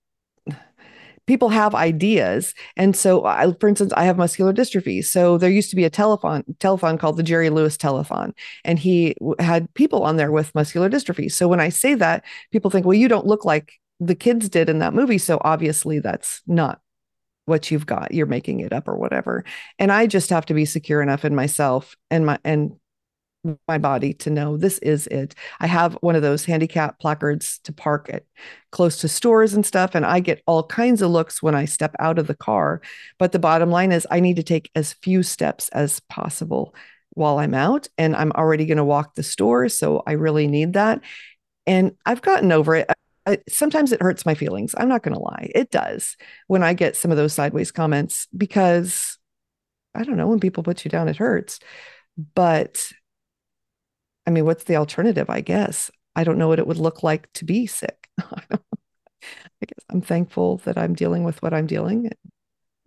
[1.27, 2.55] people have ideas.
[2.77, 5.05] And so I, for instance, I have muscular dystrophy.
[5.05, 8.33] So there used to be a telethon telethon called the Jerry Lewis telethon,
[8.65, 11.31] and he had people on there with muscular dystrophy.
[11.31, 14.69] So when I say that, people think, well, you don't look like the kids did
[14.69, 15.19] in that movie.
[15.19, 16.81] So obviously that's not
[17.47, 19.45] what you've got you're making it up or whatever
[19.79, 22.73] and i just have to be secure enough in myself and my and
[23.69, 27.73] my body to know this is it i have one of those handicap placards to
[27.73, 28.25] park at
[28.71, 31.95] close to stores and stuff and i get all kinds of looks when i step
[31.99, 32.81] out of the car
[33.19, 36.75] but the bottom line is i need to take as few steps as possible
[37.11, 40.75] while i'm out and i'm already going to walk the store so i really need
[40.75, 41.01] that
[41.67, 42.91] and i've gotten over it
[43.49, 44.75] sometimes it hurts my feelings.
[44.79, 45.51] I'm not going to lie.
[45.55, 49.19] It does when I get some of those sideways comments because
[49.95, 51.59] I don't know, when people put you down, it hurts.
[52.35, 52.93] But
[54.27, 55.31] I mean, what's the alternative?
[55.31, 58.09] I guess I don't know what it would look like to be sick.
[58.21, 62.11] I guess I'm thankful that I'm dealing with what I'm dealing.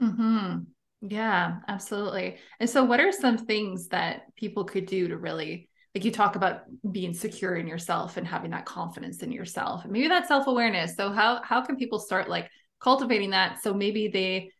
[0.01, 0.59] Mm-hmm.
[1.01, 2.37] Yeah, absolutely.
[2.59, 6.35] And so, what are some things that people could do to really like you talk
[6.35, 10.95] about being secure in yourself and having that confidence in yourself and maybe that self-awareness
[10.95, 12.47] so how how can people start like
[12.79, 14.51] cultivating that so maybe they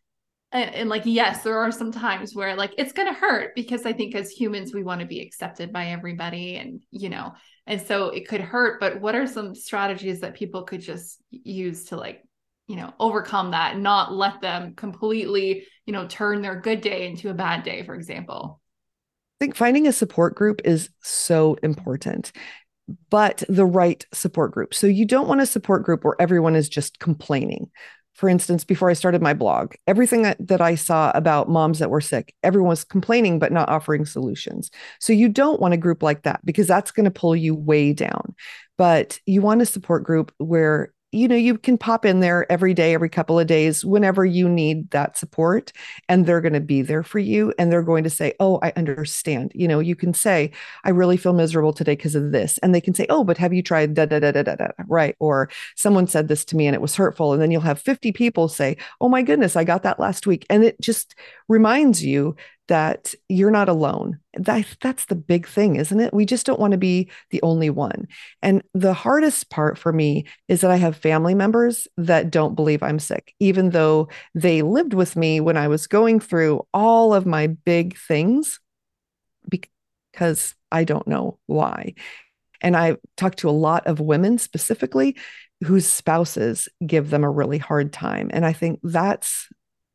[0.52, 3.86] and, and like yes there are some times where like it's going to hurt because
[3.86, 7.32] i think as humans we want to be accepted by everybody and you know
[7.66, 11.84] and so it could hurt but what are some strategies that people could just use
[11.84, 12.22] to like
[12.66, 17.30] you know overcome that not let them completely you know turn their good day into
[17.30, 18.60] a bad day for example
[19.40, 22.32] i think finding a support group is so important
[23.08, 24.74] but the right support group.
[24.74, 27.70] So you don't want a support group where everyone is just complaining.
[28.20, 31.88] For instance, before I started my blog, everything that, that I saw about moms that
[31.88, 34.70] were sick, everyone was complaining but not offering solutions.
[34.98, 37.94] So you don't want a group like that because that's going to pull you way
[37.94, 38.34] down.
[38.76, 42.72] But you want a support group where you know, you can pop in there every
[42.72, 45.72] day, every couple of days, whenever you need that support,
[46.08, 47.52] and they're going to be there for you.
[47.58, 49.52] And they're going to say, Oh, I understand.
[49.54, 50.52] You know, you can say,
[50.84, 52.58] I really feel miserable today because of this.
[52.58, 54.68] And they can say, Oh, but have you tried da da da da da da?
[54.86, 55.16] Right.
[55.18, 57.32] Or someone said this to me and it was hurtful.
[57.32, 60.46] And then you'll have 50 people say, Oh my goodness, I got that last week.
[60.48, 61.16] And it just
[61.48, 62.36] reminds you
[62.70, 64.20] that you're not alone.
[64.34, 66.14] That, that's the big thing, isn't it?
[66.14, 68.06] We just don't want to be the only one.
[68.42, 72.80] And the hardest part for me is that I have family members that don't believe
[72.84, 77.26] I'm sick, even though they lived with me when I was going through all of
[77.26, 78.60] my big things
[79.48, 81.94] because I don't know why.
[82.60, 85.16] And I talked to a lot of women specifically
[85.64, 88.30] whose spouses give them a really hard time.
[88.32, 89.48] And I think that's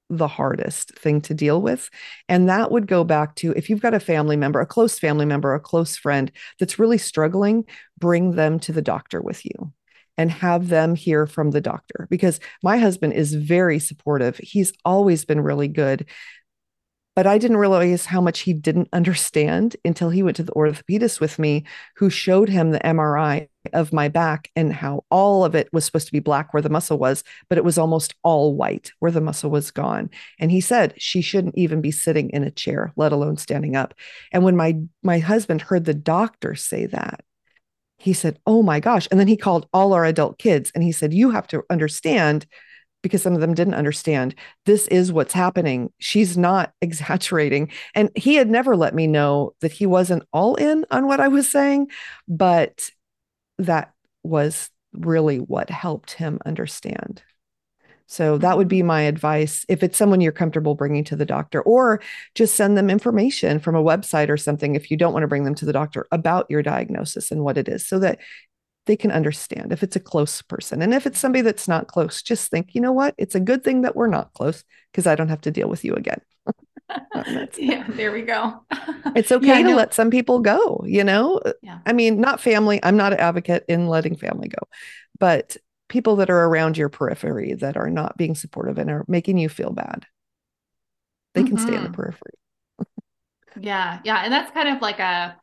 [0.10, 1.90] the hardest thing to deal with.
[2.30, 5.26] And that would go back to if you've got a family member, a close family
[5.26, 7.66] member, a close friend that's really struggling,
[7.98, 9.74] bring them to the doctor with you
[10.18, 14.38] and have them hear from the doctor because my husband is very supportive.
[14.38, 16.06] He's always been really good
[17.16, 21.20] but I didn't realize how much he didn't understand until he went to the orthopedist
[21.22, 21.64] with me,
[21.96, 26.08] who showed him the MRI of my back and how all of it was supposed
[26.08, 29.22] to be black where the muscle was, but it was almost all white where the
[29.22, 30.10] muscle was gone.
[30.40, 33.94] And he said she shouldn't even be sitting in a chair, let alone standing up.
[34.32, 37.22] And when my my husband heard the doctor say that,
[37.98, 40.92] he said, "Oh my gosh!" And then he called all our adult kids and he
[40.92, 42.46] said, "You have to understand."
[43.06, 44.34] Because some of them didn't understand
[44.66, 45.94] this is what's happening.
[46.00, 47.72] She's not exaggerating.
[47.94, 51.28] And he had never let me know that he wasn't all in on what I
[51.28, 51.92] was saying,
[52.28, 52.90] but
[53.60, 57.22] that was really what helped him understand.
[58.08, 61.62] So that would be my advice if it's someone you're comfortable bringing to the doctor,
[61.62, 62.02] or
[62.34, 65.44] just send them information from a website or something if you don't want to bring
[65.44, 68.20] them to the doctor about your diagnosis and what it is so that
[68.86, 70.82] they can understand if it's a close person.
[70.82, 73.16] And if it's somebody that's not close, just think, you know what?
[73.18, 75.84] It's a good thing that we're not close because I don't have to deal with
[75.84, 76.22] you again.
[77.58, 78.64] yeah, there we go.
[79.16, 81.42] it's okay yeah, to let some people go, you know?
[81.64, 81.80] Yeah.
[81.86, 82.80] I mean, not family.
[82.84, 84.68] I'm not an advocate in letting family go,
[85.20, 89.38] but people that are around your periphery that are not being supportive and are making
[89.38, 90.06] you feel bad.
[91.34, 91.56] They mm-hmm.
[91.56, 91.94] can stay in the mm-hmm.
[91.94, 92.34] periphery.
[93.60, 94.00] yeah.
[94.04, 94.22] Yeah.
[94.24, 95.36] And that's kind of like a,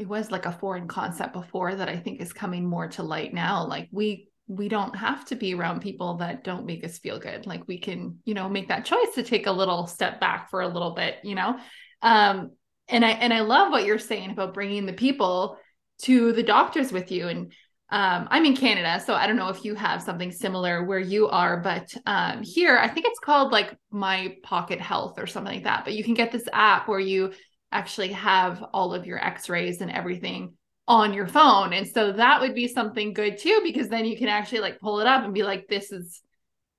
[0.00, 3.34] it was like a foreign concept before that I think is coming more to light
[3.34, 3.66] now.
[3.66, 7.46] Like we, we don't have to be around people that don't make us feel good.
[7.46, 10.62] Like we can, you know, make that choice to take a little step back for
[10.62, 11.58] a little bit, you know?
[12.00, 12.52] Um,
[12.88, 15.58] and I, and I love what you're saying about bringing the people
[16.04, 17.52] to the doctors with you and
[17.92, 21.26] um, I'm in Canada, so I don't know if you have something similar where you
[21.28, 25.64] are, but um, here I think it's called like My Pocket Health or something like
[25.64, 25.84] that.
[25.84, 27.32] But you can get this app where you
[27.72, 30.54] actually have all of your x-rays and everything
[30.88, 31.72] on your phone.
[31.72, 35.00] And so that would be something good too, because then you can actually like pull
[35.00, 36.20] it up and be like, this is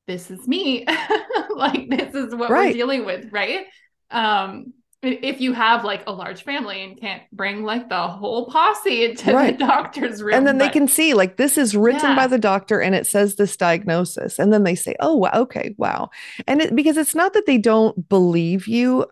[0.08, 0.86] this is me.
[1.56, 2.68] like this is what right.
[2.68, 3.66] we're dealing with, right?
[4.10, 9.06] Um, if you have like a large family and can't bring like the whole posse
[9.06, 9.58] into right.
[9.58, 10.36] the doctor's room.
[10.36, 12.16] And then but, they can see like this is written yeah.
[12.16, 14.38] by the doctor and it says this diagnosis.
[14.38, 16.12] And then they say, oh, wow, okay, wow.
[16.48, 19.08] And it, because it's not that they don't believe you.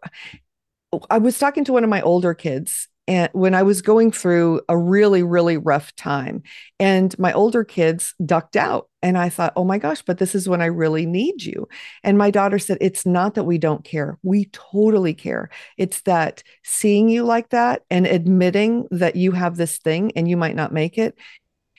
[1.10, 4.62] I was talking to one of my older kids and when I was going through
[4.70, 6.44] a really, really rough time,
[6.80, 8.88] and my older kids ducked out.
[9.02, 11.68] And I thought, oh my gosh, but this is when I really need you.
[12.04, 14.20] And my daughter said, it's not that we don't care.
[14.22, 15.50] We totally care.
[15.76, 20.38] It's that seeing you like that and admitting that you have this thing and you
[20.38, 21.18] might not make it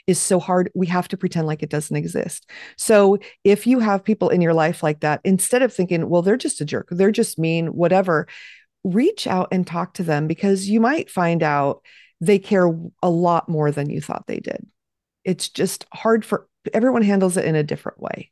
[0.07, 0.71] is so hard.
[0.75, 2.51] We have to pretend like it doesn't exist.
[2.77, 6.37] So if you have people in your life like that, instead of thinking, well, they're
[6.37, 8.27] just a jerk, they're just mean, whatever,
[8.85, 11.83] reach out and talk to them because you might find out
[12.21, 12.71] they care
[13.03, 14.67] a lot more than you thought they did.
[15.25, 18.31] It's just hard for everyone handles it in a different way.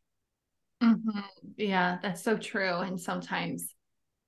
[0.83, 1.21] Mm-hmm.
[1.57, 2.77] Yeah, that's so true.
[2.77, 3.75] And sometimes,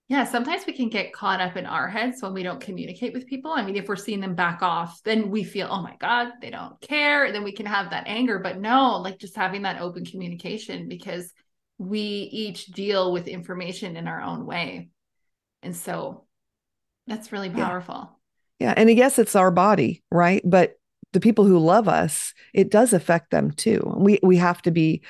[0.08, 3.26] yeah, sometimes we can get caught up in our heads when we don't communicate with
[3.26, 3.52] people.
[3.52, 6.50] I mean, if we're seeing them back off, then we feel, oh my God, they
[6.50, 7.32] don't care.
[7.32, 8.38] Then we can have that anger.
[8.38, 11.32] But no, like just having that open communication because
[11.78, 14.88] we each deal with information in our own way.
[15.62, 16.24] And so
[17.06, 18.18] that's really powerful.
[18.58, 18.68] Yeah.
[18.68, 18.74] yeah.
[18.76, 20.42] And yes, it's our body, right?
[20.44, 20.78] But
[21.12, 23.94] the people who love us, it does affect them too.
[23.96, 25.02] We we have to be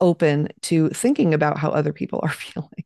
[0.00, 2.84] open to thinking about how other people are feeling.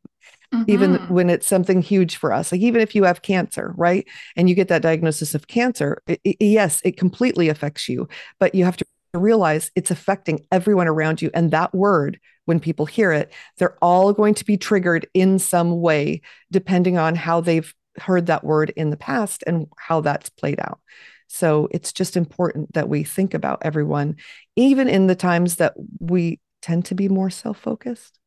[0.53, 0.71] Mm-hmm.
[0.71, 4.07] Even when it's something huge for us, like even if you have cancer, right?
[4.35, 8.07] And you get that diagnosis of cancer, it, it, yes, it completely affects you,
[8.39, 11.31] but you have to realize it's affecting everyone around you.
[11.33, 15.81] And that word, when people hear it, they're all going to be triggered in some
[15.81, 20.59] way, depending on how they've heard that word in the past and how that's played
[20.59, 20.79] out.
[21.27, 24.17] So it's just important that we think about everyone,
[24.55, 28.19] even in the times that we tend to be more self focused.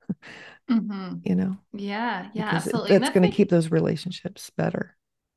[0.71, 1.17] Mm-hmm.
[1.25, 1.57] You know?
[1.73, 2.29] Yeah.
[2.35, 2.51] Yeah.
[2.53, 2.91] Absolutely.
[2.91, 4.97] It, that's, that's going to keep those relationships better.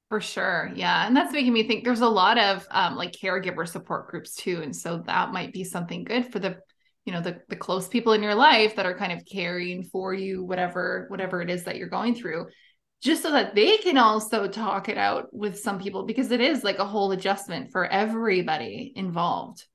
[0.09, 0.71] For sure.
[0.75, 1.07] Yeah.
[1.07, 4.61] And that's making me think there's a lot of um, like caregiver support groups too.
[4.61, 6.57] And so that might be something good for the,
[7.05, 10.13] you know, the, the close people in your life that are kind of caring for
[10.13, 12.47] you, whatever, whatever it is that you're going through,
[13.01, 16.63] just so that they can also talk it out with some people because it is
[16.63, 19.65] like a whole adjustment for everybody involved.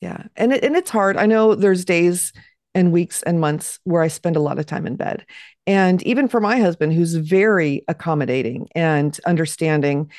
[0.00, 0.24] Yeah.
[0.36, 1.16] And it, and it's hard.
[1.16, 2.32] I know there's days
[2.74, 5.26] and weeks and months where I spend a lot of time in bed.
[5.66, 10.10] And even for my husband, who's very accommodating and understanding,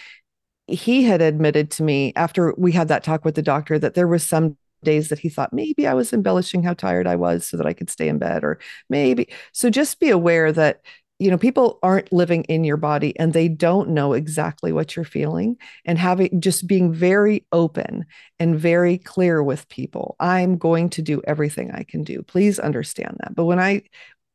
[0.68, 4.08] he had admitted to me after we had that talk with the doctor that there
[4.08, 7.58] was some days that he thought maybe I was embellishing how tired I was so
[7.58, 9.30] that I could stay in bed, or maybe.
[9.54, 10.82] So just be aware that
[11.20, 15.06] you know people aren't living in your body and they don't know exactly what you're
[15.06, 18.06] feeling and having just being very open
[18.40, 20.16] and very clear with people.
[20.20, 22.22] I'm going to do everything i can do.
[22.24, 23.36] Please understand that.
[23.36, 23.82] But when i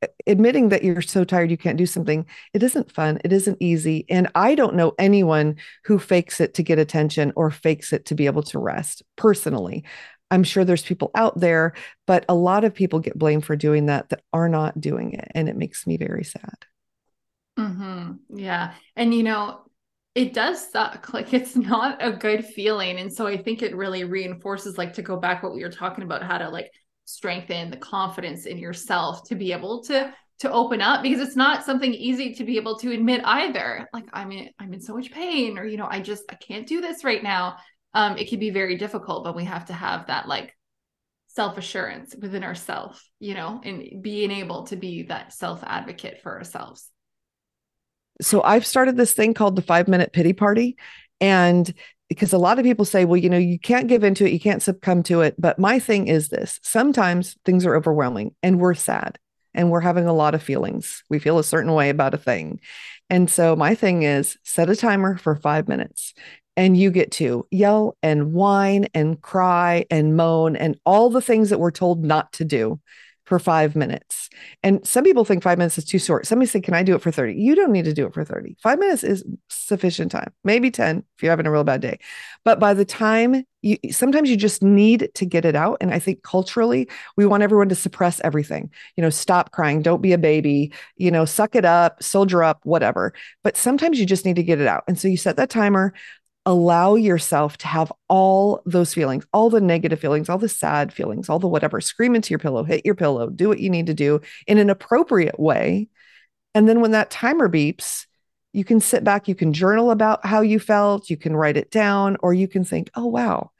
[0.02, 3.18] eh, admitting that you're so tired you can't do something it isn't fun.
[3.24, 4.04] It isn't easy.
[4.10, 8.14] And i don't know anyone who fakes it to get attention or fakes it to
[8.14, 9.84] be able to rest personally
[10.30, 11.74] i'm sure there's people out there
[12.06, 15.28] but a lot of people get blamed for doing that that are not doing it
[15.34, 16.66] and it makes me very sad
[17.58, 18.36] Mm-hmm.
[18.36, 18.74] Yeah.
[18.96, 19.62] And, you know,
[20.14, 21.08] it does suck.
[21.12, 22.98] Like it's not a good feeling.
[22.98, 26.04] And so I think it really reinforces, like, to go back what we were talking
[26.04, 26.70] about, how to like
[27.04, 31.64] strengthen the confidence in yourself to be able to to open up because it's not
[31.64, 35.12] something easy to be able to admit either like i'm in i'm in so much
[35.12, 37.56] pain or you know i just i can't do this right now
[37.94, 40.54] um it can be very difficult but we have to have that like
[41.34, 46.36] self assurance within ourselves, you know, and being able to be that self advocate for
[46.36, 46.88] ourselves.
[48.22, 50.76] So I've started this thing called the five minute pity party.
[51.20, 51.72] And
[52.08, 54.38] because a lot of people say, well, you know, you can't give into it, you
[54.38, 55.34] can't succumb to it.
[55.38, 59.18] But my thing is this sometimes things are overwhelming and we're sad
[59.54, 61.02] and we're having a lot of feelings.
[61.10, 62.60] We feel a certain way about a thing.
[63.10, 66.14] And so my thing is set a timer for five minutes
[66.56, 71.50] and you get to yell and whine and cry and moan and all the things
[71.50, 72.80] that we're told not to do
[73.24, 74.28] for five minutes.
[74.62, 76.26] And some people think five minutes is too short.
[76.26, 77.34] Somebody say, Can I do it for 30?
[77.34, 78.56] You don't need to do it for 30.
[78.62, 81.98] Five minutes is sufficient time, maybe 10 if you're having a real bad day.
[82.44, 85.78] But by the time you sometimes you just need to get it out.
[85.80, 88.70] And I think culturally, we want everyone to suppress everything.
[88.96, 92.60] You know, stop crying, don't be a baby, you know, suck it up, soldier up,
[92.64, 93.14] whatever.
[93.42, 94.84] But sometimes you just need to get it out.
[94.86, 95.94] And so you set that timer
[96.46, 101.28] allow yourself to have all those feelings, all the negative feelings, all the sad feelings,
[101.28, 103.94] all the whatever, scream into your pillow, hit your pillow, do what you need to
[103.94, 105.88] do in an appropriate way.
[106.54, 108.06] And then when that timer beeps,
[108.52, 111.70] you can sit back, you can journal about how you felt, you can write it
[111.70, 113.50] down, or you can think, oh, wow,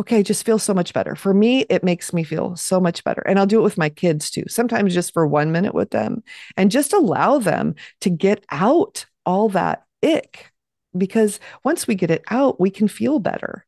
[0.00, 1.14] okay, just feel so much better.
[1.14, 3.22] For me, it makes me feel so much better.
[3.26, 6.22] And I'll do it with my kids too, sometimes just for one minute with them
[6.56, 10.52] and just allow them to get out all that ick
[10.96, 13.66] because once we get it out, we can feel better.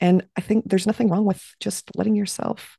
[0.00, 2.76] And I think there's nothing wrong with just letting yourself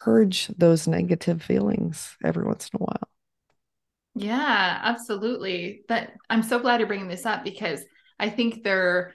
[0.00, 3.08] purge those negative feelings every once in a while.
[4.14, 5.82] Yeah, absolutely.
[5.88, 7.84] That I'm so glad you're bringing this up because
[8.18, 9.14] I think there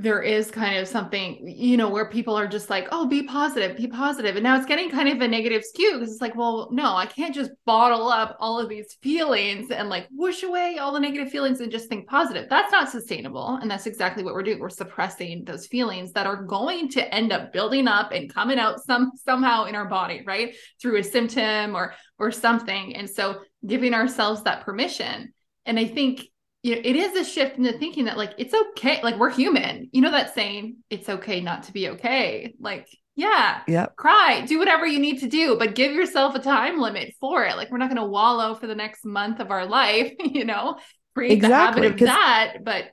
[0.00, 3.76] there is kind of something, you know, where people are just like, oh, be positive,
[3.76, 4.36] be positive.
[4.36, 7.06] And now it's getting kind of a negative skew because it's like, well, no, I
[7.06, 11.32] can't just bottle up all of these feelings and like whoosh away all the negative
[11.32, 12.48] feelings and just think positive.
[12.48, 13.58] That's not sustainable.
[13.60, 14.60] And that's exactly what we're doing.
[14.60, 18.80] We're suppressing those feelings that are going to end up building up and coming out
[18.80, 20.54] some somehow in our body, right?
[20.80, 22.94] Through a symptom or or something.
[22.94, 25.32] And so giving ourselves that permission.
[25.66, 26.22] And I think
[26.62, 29.30] you know, it is a shift in the thinking that like it's okay, like we're
[29.30, 29.88] human.
[29.92, 32.54] You know that saying, it's okay not to be okay.
[32.58, 36.80] Like, yeah, yeah, cry, do whatever you need to do, but give yourself a time
[36.80, 37.56] limit for it.
[37.56, 40.78] Like we're not going to wallow for the next month of our life, you know,
[41.14, 42.56] create exactly, the habit of that.
[42.64, 42.84] But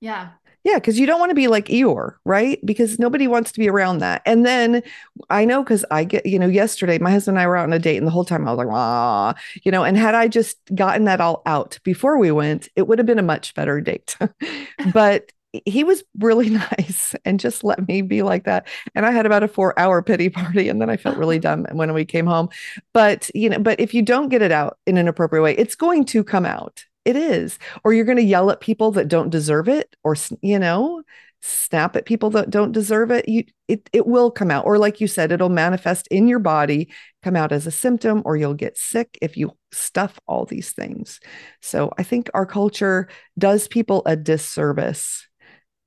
[0.00, 0.30] yeah.
[0.64, 2.58] Yeah, because you don't want to be like Eeyore, right?
[2.64, 4.20] Because nobody wants to be around that.
[4.26, 4.82] And then
[5.30, 7.72] I know because I get, you know, yesterday my husband and I were out on
[7.72, 10.28] a date, and the whole time I was like, ah, you know, and had I
[10.28, 13.80] just gotten that all out before we went, it would have been a much better
[13.80, 14.16] date.
[14.92, 15.32] but
[15.64, 18.68] he was really nice and just let me be like that.
[18.94, 21.66] And I had about a four hour pity party and then I felt really dumb
[21.72, 22.48] when we came home.
[22.92, 25.74] But, you know, but if you don't get it out in an appropriate way, it's
[25.74, 26.84] going to come out.
[27.04, 27.58] It is.
[27.82, 31.02] Or you're going to yell at people that don't deserve it or you know,
[31.42, 33.28] snap at people that don't deserve it.
[33.28, 36.90] You it it will come out or like you said it'll manifest in your body,
[37.22, 41.20] come out as a symptom or you'll get sick if you stuff all these things.
[41.62, 45.26] So I think our culture does people a disservice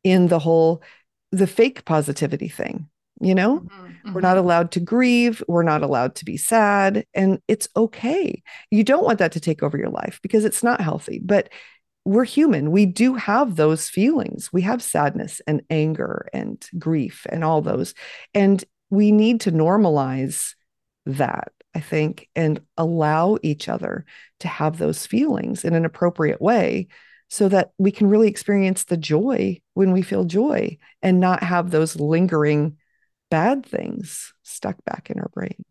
[0.04, 0.82] in the whole
[1.32, 2.90] the fake positivity thing
[3.24, 3.60] you know?
[3.60, 4.14] Mm-hmm, mm-hmm.
[4.14, 8.44] we're not allowed to grieve we're not allowed to be sad and it's okay.
[8.72, 11.50] You don't want that to take over your life because it's not healthy but
[12.06, 12.72] we're human.
[12.72, 14.52] We do have those feelings.
[14.52, 17.94] We have sadness and anger and grief and all those
[18.34, 18.64] and
[18.94, 20.54] we need to normalize
[21.06, 24.06] that i think and allow each other
[24.40, 26.88] to have those feelings in an appropriate way
[27.30, 31.72] so that we can really experience the joy when we feel joy and not have
[31.72, 32.78] those lingering
[33.34, 35.66] bad things stuck back in our brain.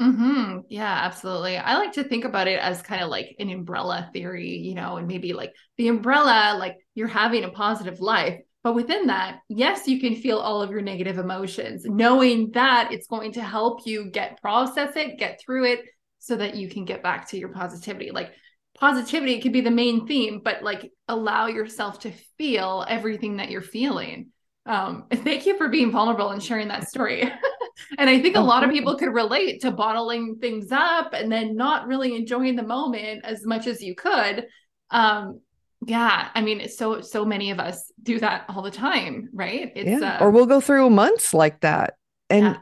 [0.00, 0.60] Mm-hmm.
[0.68, 1.56] Yeah, absolutely.
[1.56, 4.96] I like to think about it as kind of like an umbrella theory, you know,
[4.96, 8.38] and maybe like the umbrella, like you're having a positive life.
[8.62, 13.08] But within that, yes, you can feel all of your negative emotions, knowing that it's
[13.08, 15.80] going to help you get process it, get through it
[16.20, 18.12] so that you can get back to your positivity.
[18.12, 18.30] Like
[18.78, 23.62] positivity could be the main theme, but like allow yourself to feel everything that you're
[23.62, 24.30] feeling
[24.66, 27.22] um, thank you for being vulnerable and sharing that story.
[27.98, 31.56] and I think a lot of people could relate to bottling things up and then
[31.56, 34.46] not really enjoying the moment as much as you could.
[34.90, 35.40] Um,
[35.86, 39.70] yeah, I mean, so so many of us do that all the time, right?
[39.74, 40.18] It's yeah.
[40.18, 41.94] Uh, or we'll go through months like that,
[42.30, 42.56] and yeah.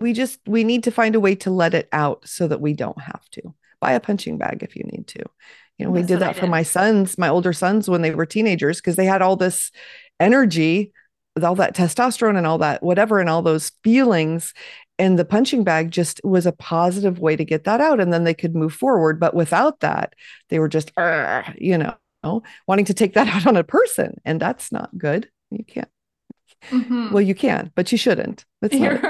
[0.00, 2.74] we just we need to find a way to let it out so that we
[2.74, 5.22] don't have to buy a punching bag if you need to.
[5.78, 6.40] You know, That's we did that did.
[6.40, 9.70] for my sons, my older sons, when they were teenagers, because they had all this
[10.20, 10.92] energy
[11.44, 14.54] all that testosterone and all that whatever and all those feelings
[14.98, 18.24] and the punching bag just was a positive way to get that out and then
[18.24, 20.14] they could move forward but without that
[20.48, 20.90] they were just
[21.56, 25.64] you know wanting to take that out on a person and that's not good you
[25.64, 25.88] can't
[26.70, 27.12] mm-hmm.
[27.12, 29.02] well you can but you shouldn't that's not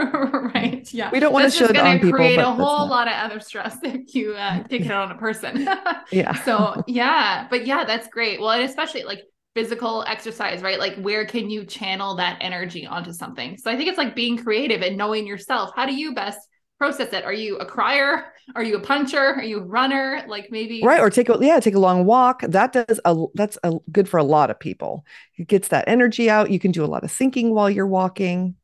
[0.56, 0.92] right.
[0.92, 1.10] Yeah.
[1.10, 2.12] We don't want to show on people.
[2.12, 5.68] create a whole lot of other stress if you uh, take it on a person.
[6.10, 6.34] yeah.
[6.44, 8.40] So yeah, but yeah, that's great.
[8.40, 9.22] Well, and especially like
[9.56, 10.78] physical exercise, right?
[10.78, 13.56] Like where can you channel that energy onto something?
[13.56, 15.70] So I think it's like being creative and knowing yourself.
[15.74, 16.38] How do you best
[16.76, 17.24] process it?
[17.24, 18.26] Are you a crier?
[18.54, 19.18] Are you a puncher?
[19.18, 20.22] Are you a runner?
[20.28, 22.42] Like maybe right or take a yeah take a long walk.
[22.42, 25.06] That does a that's a good for a lot of people.
[25.38, 26.50] It gets that energy out.
[26.50, 28.56] You can do a lot of thinking while you're walking.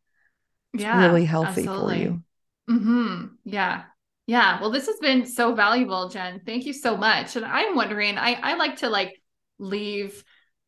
[0.75, 1.95] It's yeah, really healthy absolutely.
[1.95, 2.23] for you.
[2.69, 3.27] Mm-hmm.
[3.45, 3.85] Yeah.
[4.27, 4.61] Yeah.
[4.61, 6.43] Well, this has been so valuable, Jen.
[6.45, 7.35] Thank you so much.
[7.37, 9.21] And I'm wondering, I, I like to like
[9.59, 10.23] leave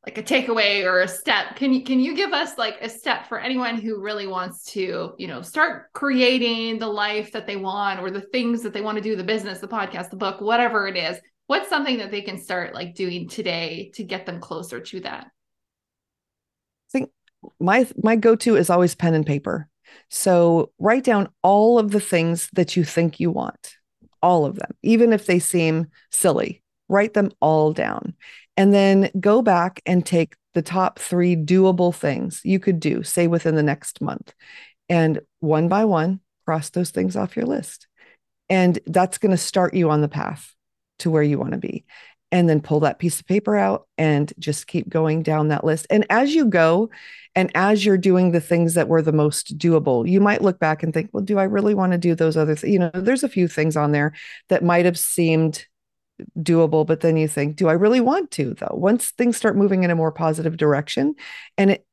[0.07, 1.57] like a takeaway or a step.
[1.57, 5.15] Can you can you give us like a step for anyone who really wants to
[5.19, 8.97] you know start creating the life that they want or the things that they want
[8.97, 11.19] to do the business the podcast the book whatever it is?
[11.47, 15.27] What's something that they can start like doing today to get them closer to that?
[15.27, 17.11] I think
[17.61, 19.69] my my go-to is always pen and paper.
[20.11, 23.77] So write down all of the things that you think you want
[24.23, 28.15] all of them even if they seem silly write them all down
[28.57, 33.27] and then go back and take the top three doable things you could do, say
[33.27, 34.33] within the next month.
[34.89, 37.87] And one by one, cross those things off your list.
[38.49, 40.55] And that's going to start you on the path
[41.01, 41.85] to where you want to be.
[42.31, 45.87] And then pull that piece of paper out and just keep going down that list.
[45.89, 46.91] And as you go,
[47.37, 50.83] and as you're doing the things that were the most doable, you might look back
[50.83, 52.73] and think, well, do I really want to do those other things?
[52.73, 54.13] You know, there's a few things on there
[54.49, 55.65] that might have seemed
[56.39, 58.75] doable but then you think do i really want to though?
[58.75, 61.15] Once things start moving in a more positive direction
[61.59, 61.87] and it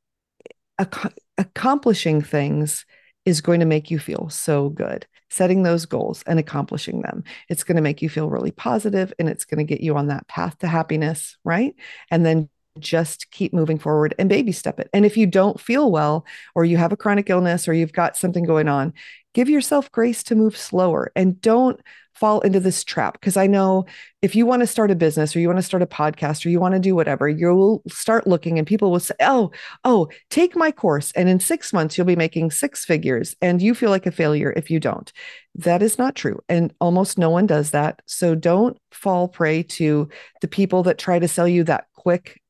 [0.80, 2.86] ac- accomplishing things
[3.26, 5.06] is going to make you feel so good.
[5.30, 9.28] Setting those goals and accomplishing them it's going to make you feel really positive and
[9.28, 11.74] it's going to get you on that path to happiness right?
[12.12, 12.50] And then
[12.80, 14.90] just keep moving forward and baby step it.
[14.94, 18.16] And if you don't feel well or you have a chronic illness or you've got
[18.16, 18.94] something going on
[19.34, 21.80] give yourself grace to move slower and don't
[22.14, 23.86] fall into this trap because I know
[24.22, 26.50] if you want to start a business or you want to start a podcast or
[26.50, 29.52] you want to do whatever, you'll start looking and people will say, "Oh,
[29.86, 33.74] oh, take my course and in 6 months you'll be making six figures and you
[33.74, 35.12] feel like a failure if you don't."
[35.56, 38.02] That is not true and almost no one does that.
[38.06, 40.10] So don't fall prey to
[40.42, 42.42] the people that try to sell you that quick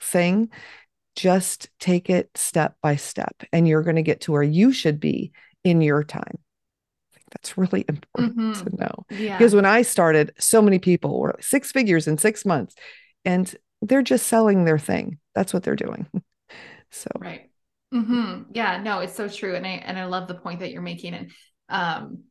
[0.00, 0.50] thing.
[1.16, 5.00] Just take it step by step and you're going to get to where you should
[5.00, 5.32] be
[5.64, 6.38] in your time.
[6.38, 8.64] I think That's really important mm-hmm.
[8.64, 9.06] to know.
[9.10, 9.38] Yeah.
[9.38, 12.74] Because when I started, so many people were six figures in six months
[13.24, 15.18] and they're just selling their thing.
[15.34, 16.06] That's what they're doing.
[16.90, 17.50] so, right.
[17.92, 18.50] Mm-hmm.
[18.52, 19.54] Yeah, no, it's so true.
[19.54, 21.14] And I, and I love the point that you're making.
[21.14, 21.30] And,
[21.68, 22.24] um,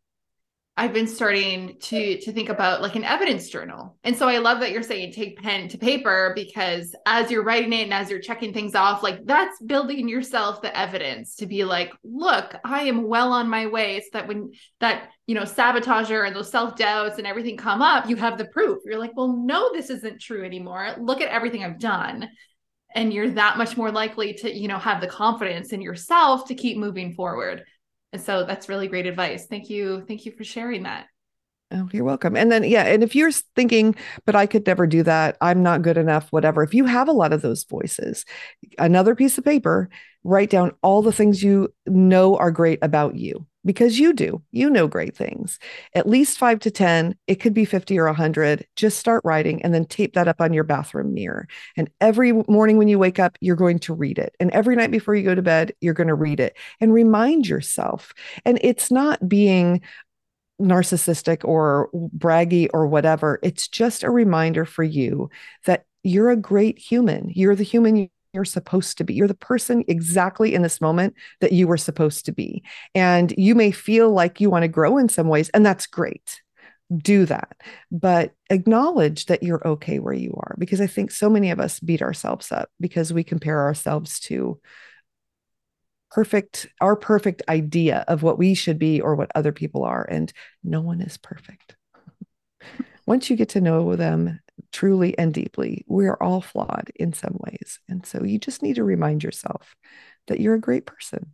[0.76, 3.96] I've been starting to to think about like an evidence journal.
[4.04, 7.74] And so I love that you're saying take pen to paper because as you're writing
[7.74, 11.64] it and as you're checking things off, like that's building yourself the evidence to be
[11.64, 13.98] like, look, I am well on my way.
[13.98, 18.16] It's that when that, you know, sabotager and those self-doubts and everything come up, you
[18.16, 18.80] have the proof.
[18.84, 20.96] You're like, well, no, this isn't true anymore.
[21.00, 22.28] Look at everything I've done.
[22.96, 26.56] And you're that much more likely to, you know, have the confidence in yourself to
[26.56, 27.64] keep moving forward.
[28.14, 29.48] And so that's really great advice.
[29.48, 30.06] Thank you.
[30.08, 31.08] Thank you for sharing that.
[31.74, 32.36] Oh, you're welcome.
[32.38, 32.84] And then, yeah.
[32.84, 33.96] And if you're thinking,
[34.26, 36.62] but I could never do that, I'm not good enough, whatever.
[36.62, 38.26] If you have a lot of those voices,
[38.78, 39.90] another piece of paper,
[40.24, 44.42] write down all the things you know are great about you because you do.
[44.52, 45.60] You know great things.
[45.94, 48.66] At least five to 10, it could be 50 or 100.
[48.76, 51.48] Just start writing and then tape that up on your bathroom mirror.
[51.78, 54.36] And every morning when you wake up, you're going to read it.
[54.40, 57.48] And every night before you go to bed, you're going to read it and remind
[57.48, 58.14] yourself.
[58.46, 59.82] And it's not being,
[60.62, 63.40] narcissistic or braggy or whatever.
[63.44, 65.30] It's just a reminder for you
[65.66, 67.30] that you're a great human.
[67.34, 69.14] You're the human you're supposed to be.
[69.14, 72.64] You're the person exactly in this moment that you were supposed to be.
[72.96, 76.42] And you may feel like you want to grow in some ways, and that's great.
[76.96, 77.56] Do that.
[77.92, 81.80] But acknowledge that you're okay where you are because I think so many of us
[81.80, 84.60] beat ourselves up because we compare ourselves to
[86.14, 90.32] perfect our perfect idea of what we should be or what other people are and
[90.64, 91.76] no one is perfect
[93.06, 94.40] once you get to know them
[94.72, 97.80] truly and deeply, we're all flawed in some ways.
[97.88, 99.76] And so you just need to remind yourself
[100.28, 101.32] that you're a great person.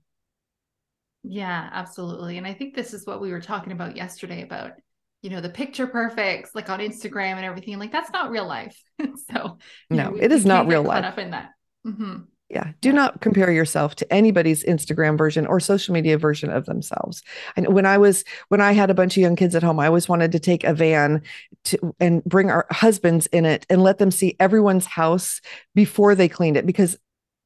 [1.24, 2.38] Yeah, absolutely.
[2.38, 4.74] And I think this is what we were talking about yesterday about,
[5.22, 7.78] you know, the picture perfects like on Instagram and everything.
[7.78, 8.82] Like that's not real life.
[9.32, 9.58] so
[9.90, 11.04] no, know, it is not real life.
[11.04, 11.52] Up in that.
[11.86, 12.22] Mm-hmm.
[12.50, 12.72] Yeah.
[12.82, 17.22] Do not compare yourself to anybody's Instagram version or social media version of themselves.
[17.56, 19.86] And when I was, when I had a bunch of young kids at home, I
[19.86, 21.22] always wanted to take a van
[21.66, 25.42] to, and bring our husbands in it and let them see everyone's house
[25.76, 26.98] before they cleaned it because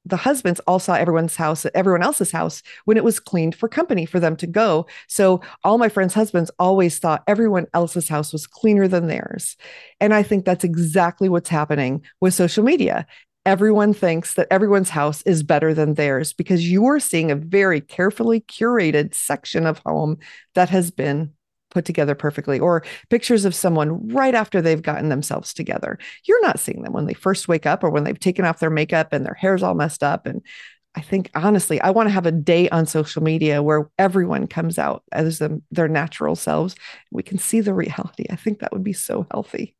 [0.05, 4.05] the husbands all saw everyone's house, everyone else's house when it was cleaned for company
[4.05, 4.85] for them to go.
[5.07, 9.55] So all my friends' husbands always thought everyone else's house was cleaner than theirs.
[9.99, 13.05] And I think that's exactly what's happening with social media.
[13.45, 18.39] Everyone thinks that everyone's house is better than theirs because you're seeing a very carefully
[18.41, 20.17] curated section of home
[20.55, 21.33] that has been
[21.73, 25.97] put together perfectly, or pictures of someone right after they've gotten themselves together.
[26.25, 28.69] You're not seeing them when they first wake up or when they've taken off their
[28.69, 30.25] makeup and their hair's all messed up.
[30.25, 30.41] And
[30.95, 34.77] I think honestly, I want to have a day on social media where everyone comes
[34.77, 36.75] out as them, their natural selves.
[37.11, 38.25] We can see the reality.
[38.29, 39.75] I think that would be so healthy.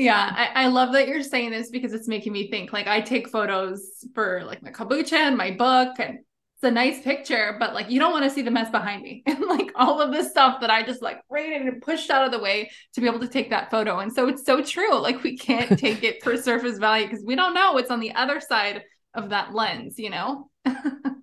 [0.00, 2.72] Yeah, I, I, love that you're saying this because it's making me think.
[2.72, 7.02] Like I take photos for like my kombucha and my book, and it's a nice
[7.02, 10.00] picture, but like you don't want to see the mess behind me and like all
[10.00, 13.02] of the stuff that I just like rated and pushed out of the way to
[13.02, 13.98] be able to take that photo.
[13.98, 14.98] And so it's so true.
[14.98, 18.14] Like we can't take it for surface value because we don't know what's on the
[18.14, 20.48] other side of that lens, you know?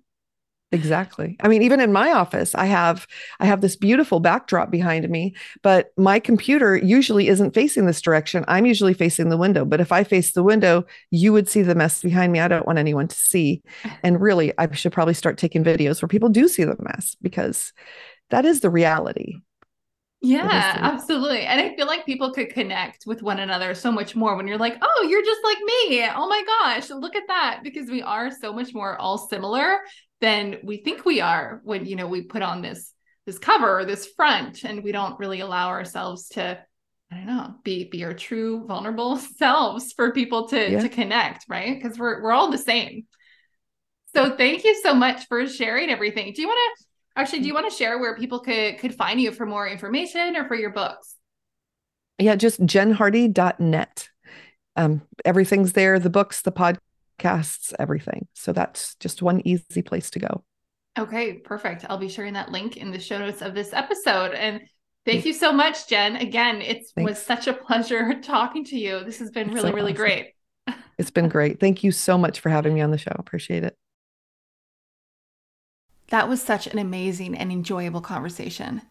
[0.70, 1.34] Exactly.
[1.40, 3.06] I mean, even in my office, I have
[3.40, 8.44] I have this beautiful backdrop behind me, but my computer usually isn't facing this direction.
[8.48, 9.64] I'm usually facing the window.
[9.64, 12.40] But if I face the window, you would see the mess behind me.
[12.40, 13.62] I don't want anyone to see.
[14.02, 17.72] And really, I should probably start taking videos where people do see the mess because
[18.30, 19.40] that is the reality.
[20.20, 21.42] Yeah, absolutely.
[21.42, 24.58] And I feel like people could connect with one another so much more when you're
[24.58, 26.04] like, oh, you're just like me.
[26.08, 27.60] Oh my gosh, look at that.
[27.62, 29.78] Because we are so much more all similar
[30.20, 32.92] than we think we are when, you know, we put on this
[33.26, 36.58] this cover or this front and we don't really allow ourselves to
[37.12, 40.80] I don't know, be be our true vulnerable selves for people to yeah.
[40.80, 41.80] to connect, right?
[41.80, 43.06] Because we're we're all the same.
[44.14, 46.32] So thank you so much for sharing everything.
[46.32, 46.84] Do you want to
[47.18, 50.36] Actually, do you want to share where people could could find you for more information
[50.36, 51.16] or for your books?
[52.18, 54.08] Yeah, just jenhardy.net.
[54.76, 58.28] Um, everything's there, the books, the podcasts, everything.
[58.34, 60.44] So that's just one easy place to go.
[60.96, 61.84] Okay, perfect.
[61.88, 64.34] I'll be sharing that link in the show notes of this episode.
[64.34, 64.60] And
[65.04, 66.16] thank you so much, Jen.
[66.16, 69.02] Again, it was such a pleasure talking to you.
[69.02, 70.04] This has been really, so really awesome.
[70.04, 70.34] great.
[70.98, 71.58] it's been great.
[71.58, 73.14] Thank you so much for having me on the show.
[73.18, 73.76] Appreciate it.
[76.08, 78.82] That was such an amazing and enjoyable conversation.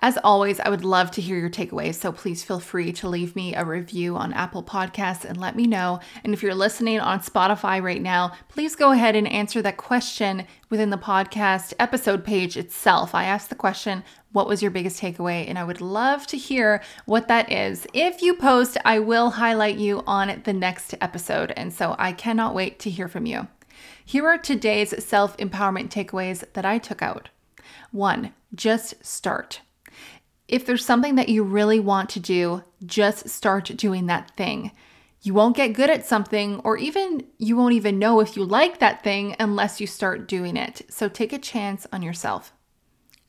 [0.00, 3.36] As always, I would love to hear your takeaways, so please feel free to leave
[3.36, 6.00] me a review on Apple Podcasts and let me know.
[6.24, 10.46] And if you're listening on Spotify right now, please go ahead and answer that question
[10.68, 13.14] within the podcast episode page itself.
[13.14, 14.02] I asked the question,
[14.32, 15.48] What was your biggest takeaway?
[15.48, 17.86] And I would love to hear what that is.
[17.94, 21.52] If you post, I will highlight you on the next episode.
[21.56, 23.46] And so I cannot wait to hear from you.
[24.04, 27.30] Here are today's self empowerment takeaways that I took out.
[27.90, 29.60] One, just start.
[30.46, 34.72] If there's something that you really want to do, just start doing that thing.
[35.22, 38.78] You won't get good at something, or even you won't even know if you like
[38.78, 40.82] that thing unless you start doing it.
[40.90, 42.52] So take a chance on yourself.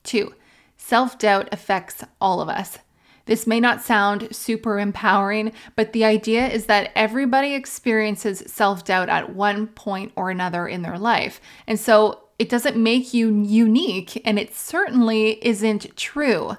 [0.03, 0.35] Two,
[0.77, 2.79] self doubt affects all of us.
[3.25, 9.09] This may not sound super empowering, but the idea is that everybody experiences self doubt
[9.09, 11.41] at one point or another in their life.
[11.67, 16.57] And so it doesn't make you unique, and it certainly isn't true.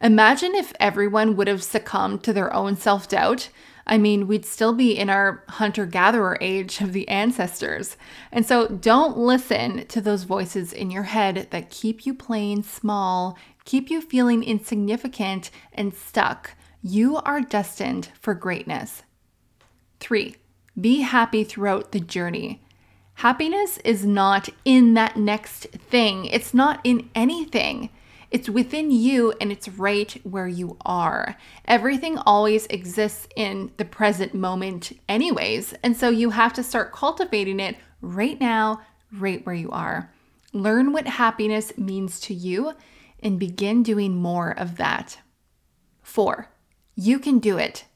[0.00, 3.48] Imagine if everyone would have succumbed to their own self doubt.
[3.86, 7.96] I mean, we'd still be in our hunter gatherer age of the ancestors.
[8.32, 13.38] And so don't listen to those voices in your head that keep you playing small
[13.64, 16.52] keep you feeling insignificant and stuck.
[16.82, 19.02] You are destined for greatness.
[20.00, 20.36] Three,
[20.78, 22.62] be happy throughout the journey.
[23.14, 27.90] Happiness is not in that next thing, it's not in anything.
[28.30, 31.36] It's within you and it's right where you are.
[31.66, 35.72] Everything always exists in the present moment, anyways.
[35.84, 38.80] And so you have to start cultivating it right now,
[39.12, 40.12] right where you are.
[40.52, 42.72] Learn what happiness means to you
[43.24, 45.18] and begin doing more of that.
[46.02, 46.50] Four,
[46.94, 47.86] you can do it.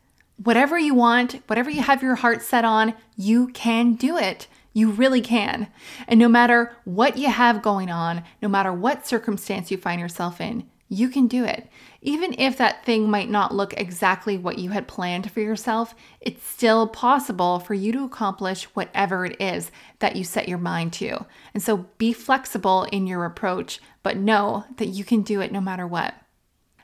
[0.42, 4.48] Whatever you want, whatever you have your heart set on, you can do it.
[4.72, 5.68] You really can.
[6.06, 10.40] And no matter what you have going on, no matter what circumstance you find yourself
[10.40, 11.68] in, you can do it.
[12.00, 16.46] Even if that thing might not look exactly what you had planned for yourself, it's
[16.46, 21.26] still possible for you to accomplish whatever it is that you set your mind to.
[21.52, 25.60] And so be flexible in your approach, but know that you can do it no
[25.60, 26.14] matter what.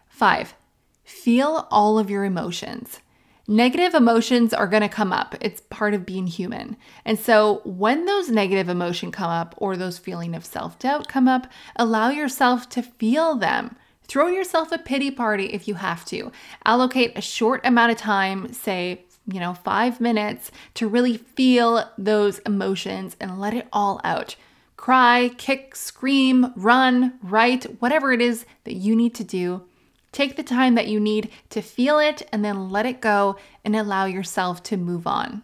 [0.08, 0.54] Five,
[1.02, 3.00] feel all of your emotions.
[3.46, 5.34] Negative emotions are going to come up.
[5.40, 6.76] It's part of being human.
[7.04, 11.46] And so when those negative emotions come up or those feeling of self-doubt come up,
[11.76, 13.76] allow yourself to feel them.
[14.06, 16.30] Throw yourself a pity party if you have to.
[16.64, 22.40] Allocate a short amount of time, say you know, five minutes to really feel those
[22.40, 24.36] emotions and let it all out.
[24.76, 29.62] Cry, kick, scream, run, write, whatever it is that you need to do.
[30.12, 33.74] Take the time that you need to feel it and then let it go and
[33.74, 35.42] allow yourself to move on.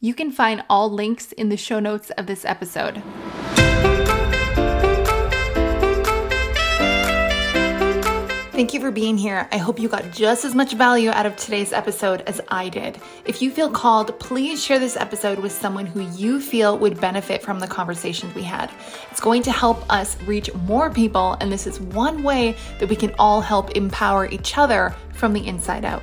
[0.00, 3.02] You can find all links in the show notes of this episode.
[8.56, 9.46] Thank you for being here.
[9.52, 12.98] I hope you got just as much value out of today's episode as I did.
[13.26, 17.42] If you feel called, please share this episode with someone who you feel would benefit
[17.42, 18.70] from the conversations we had.
[19.10, 22.96] It's going to help us reach more people, and this is one way that we
[22.96, 26.02] can all help empower each other from the inside out.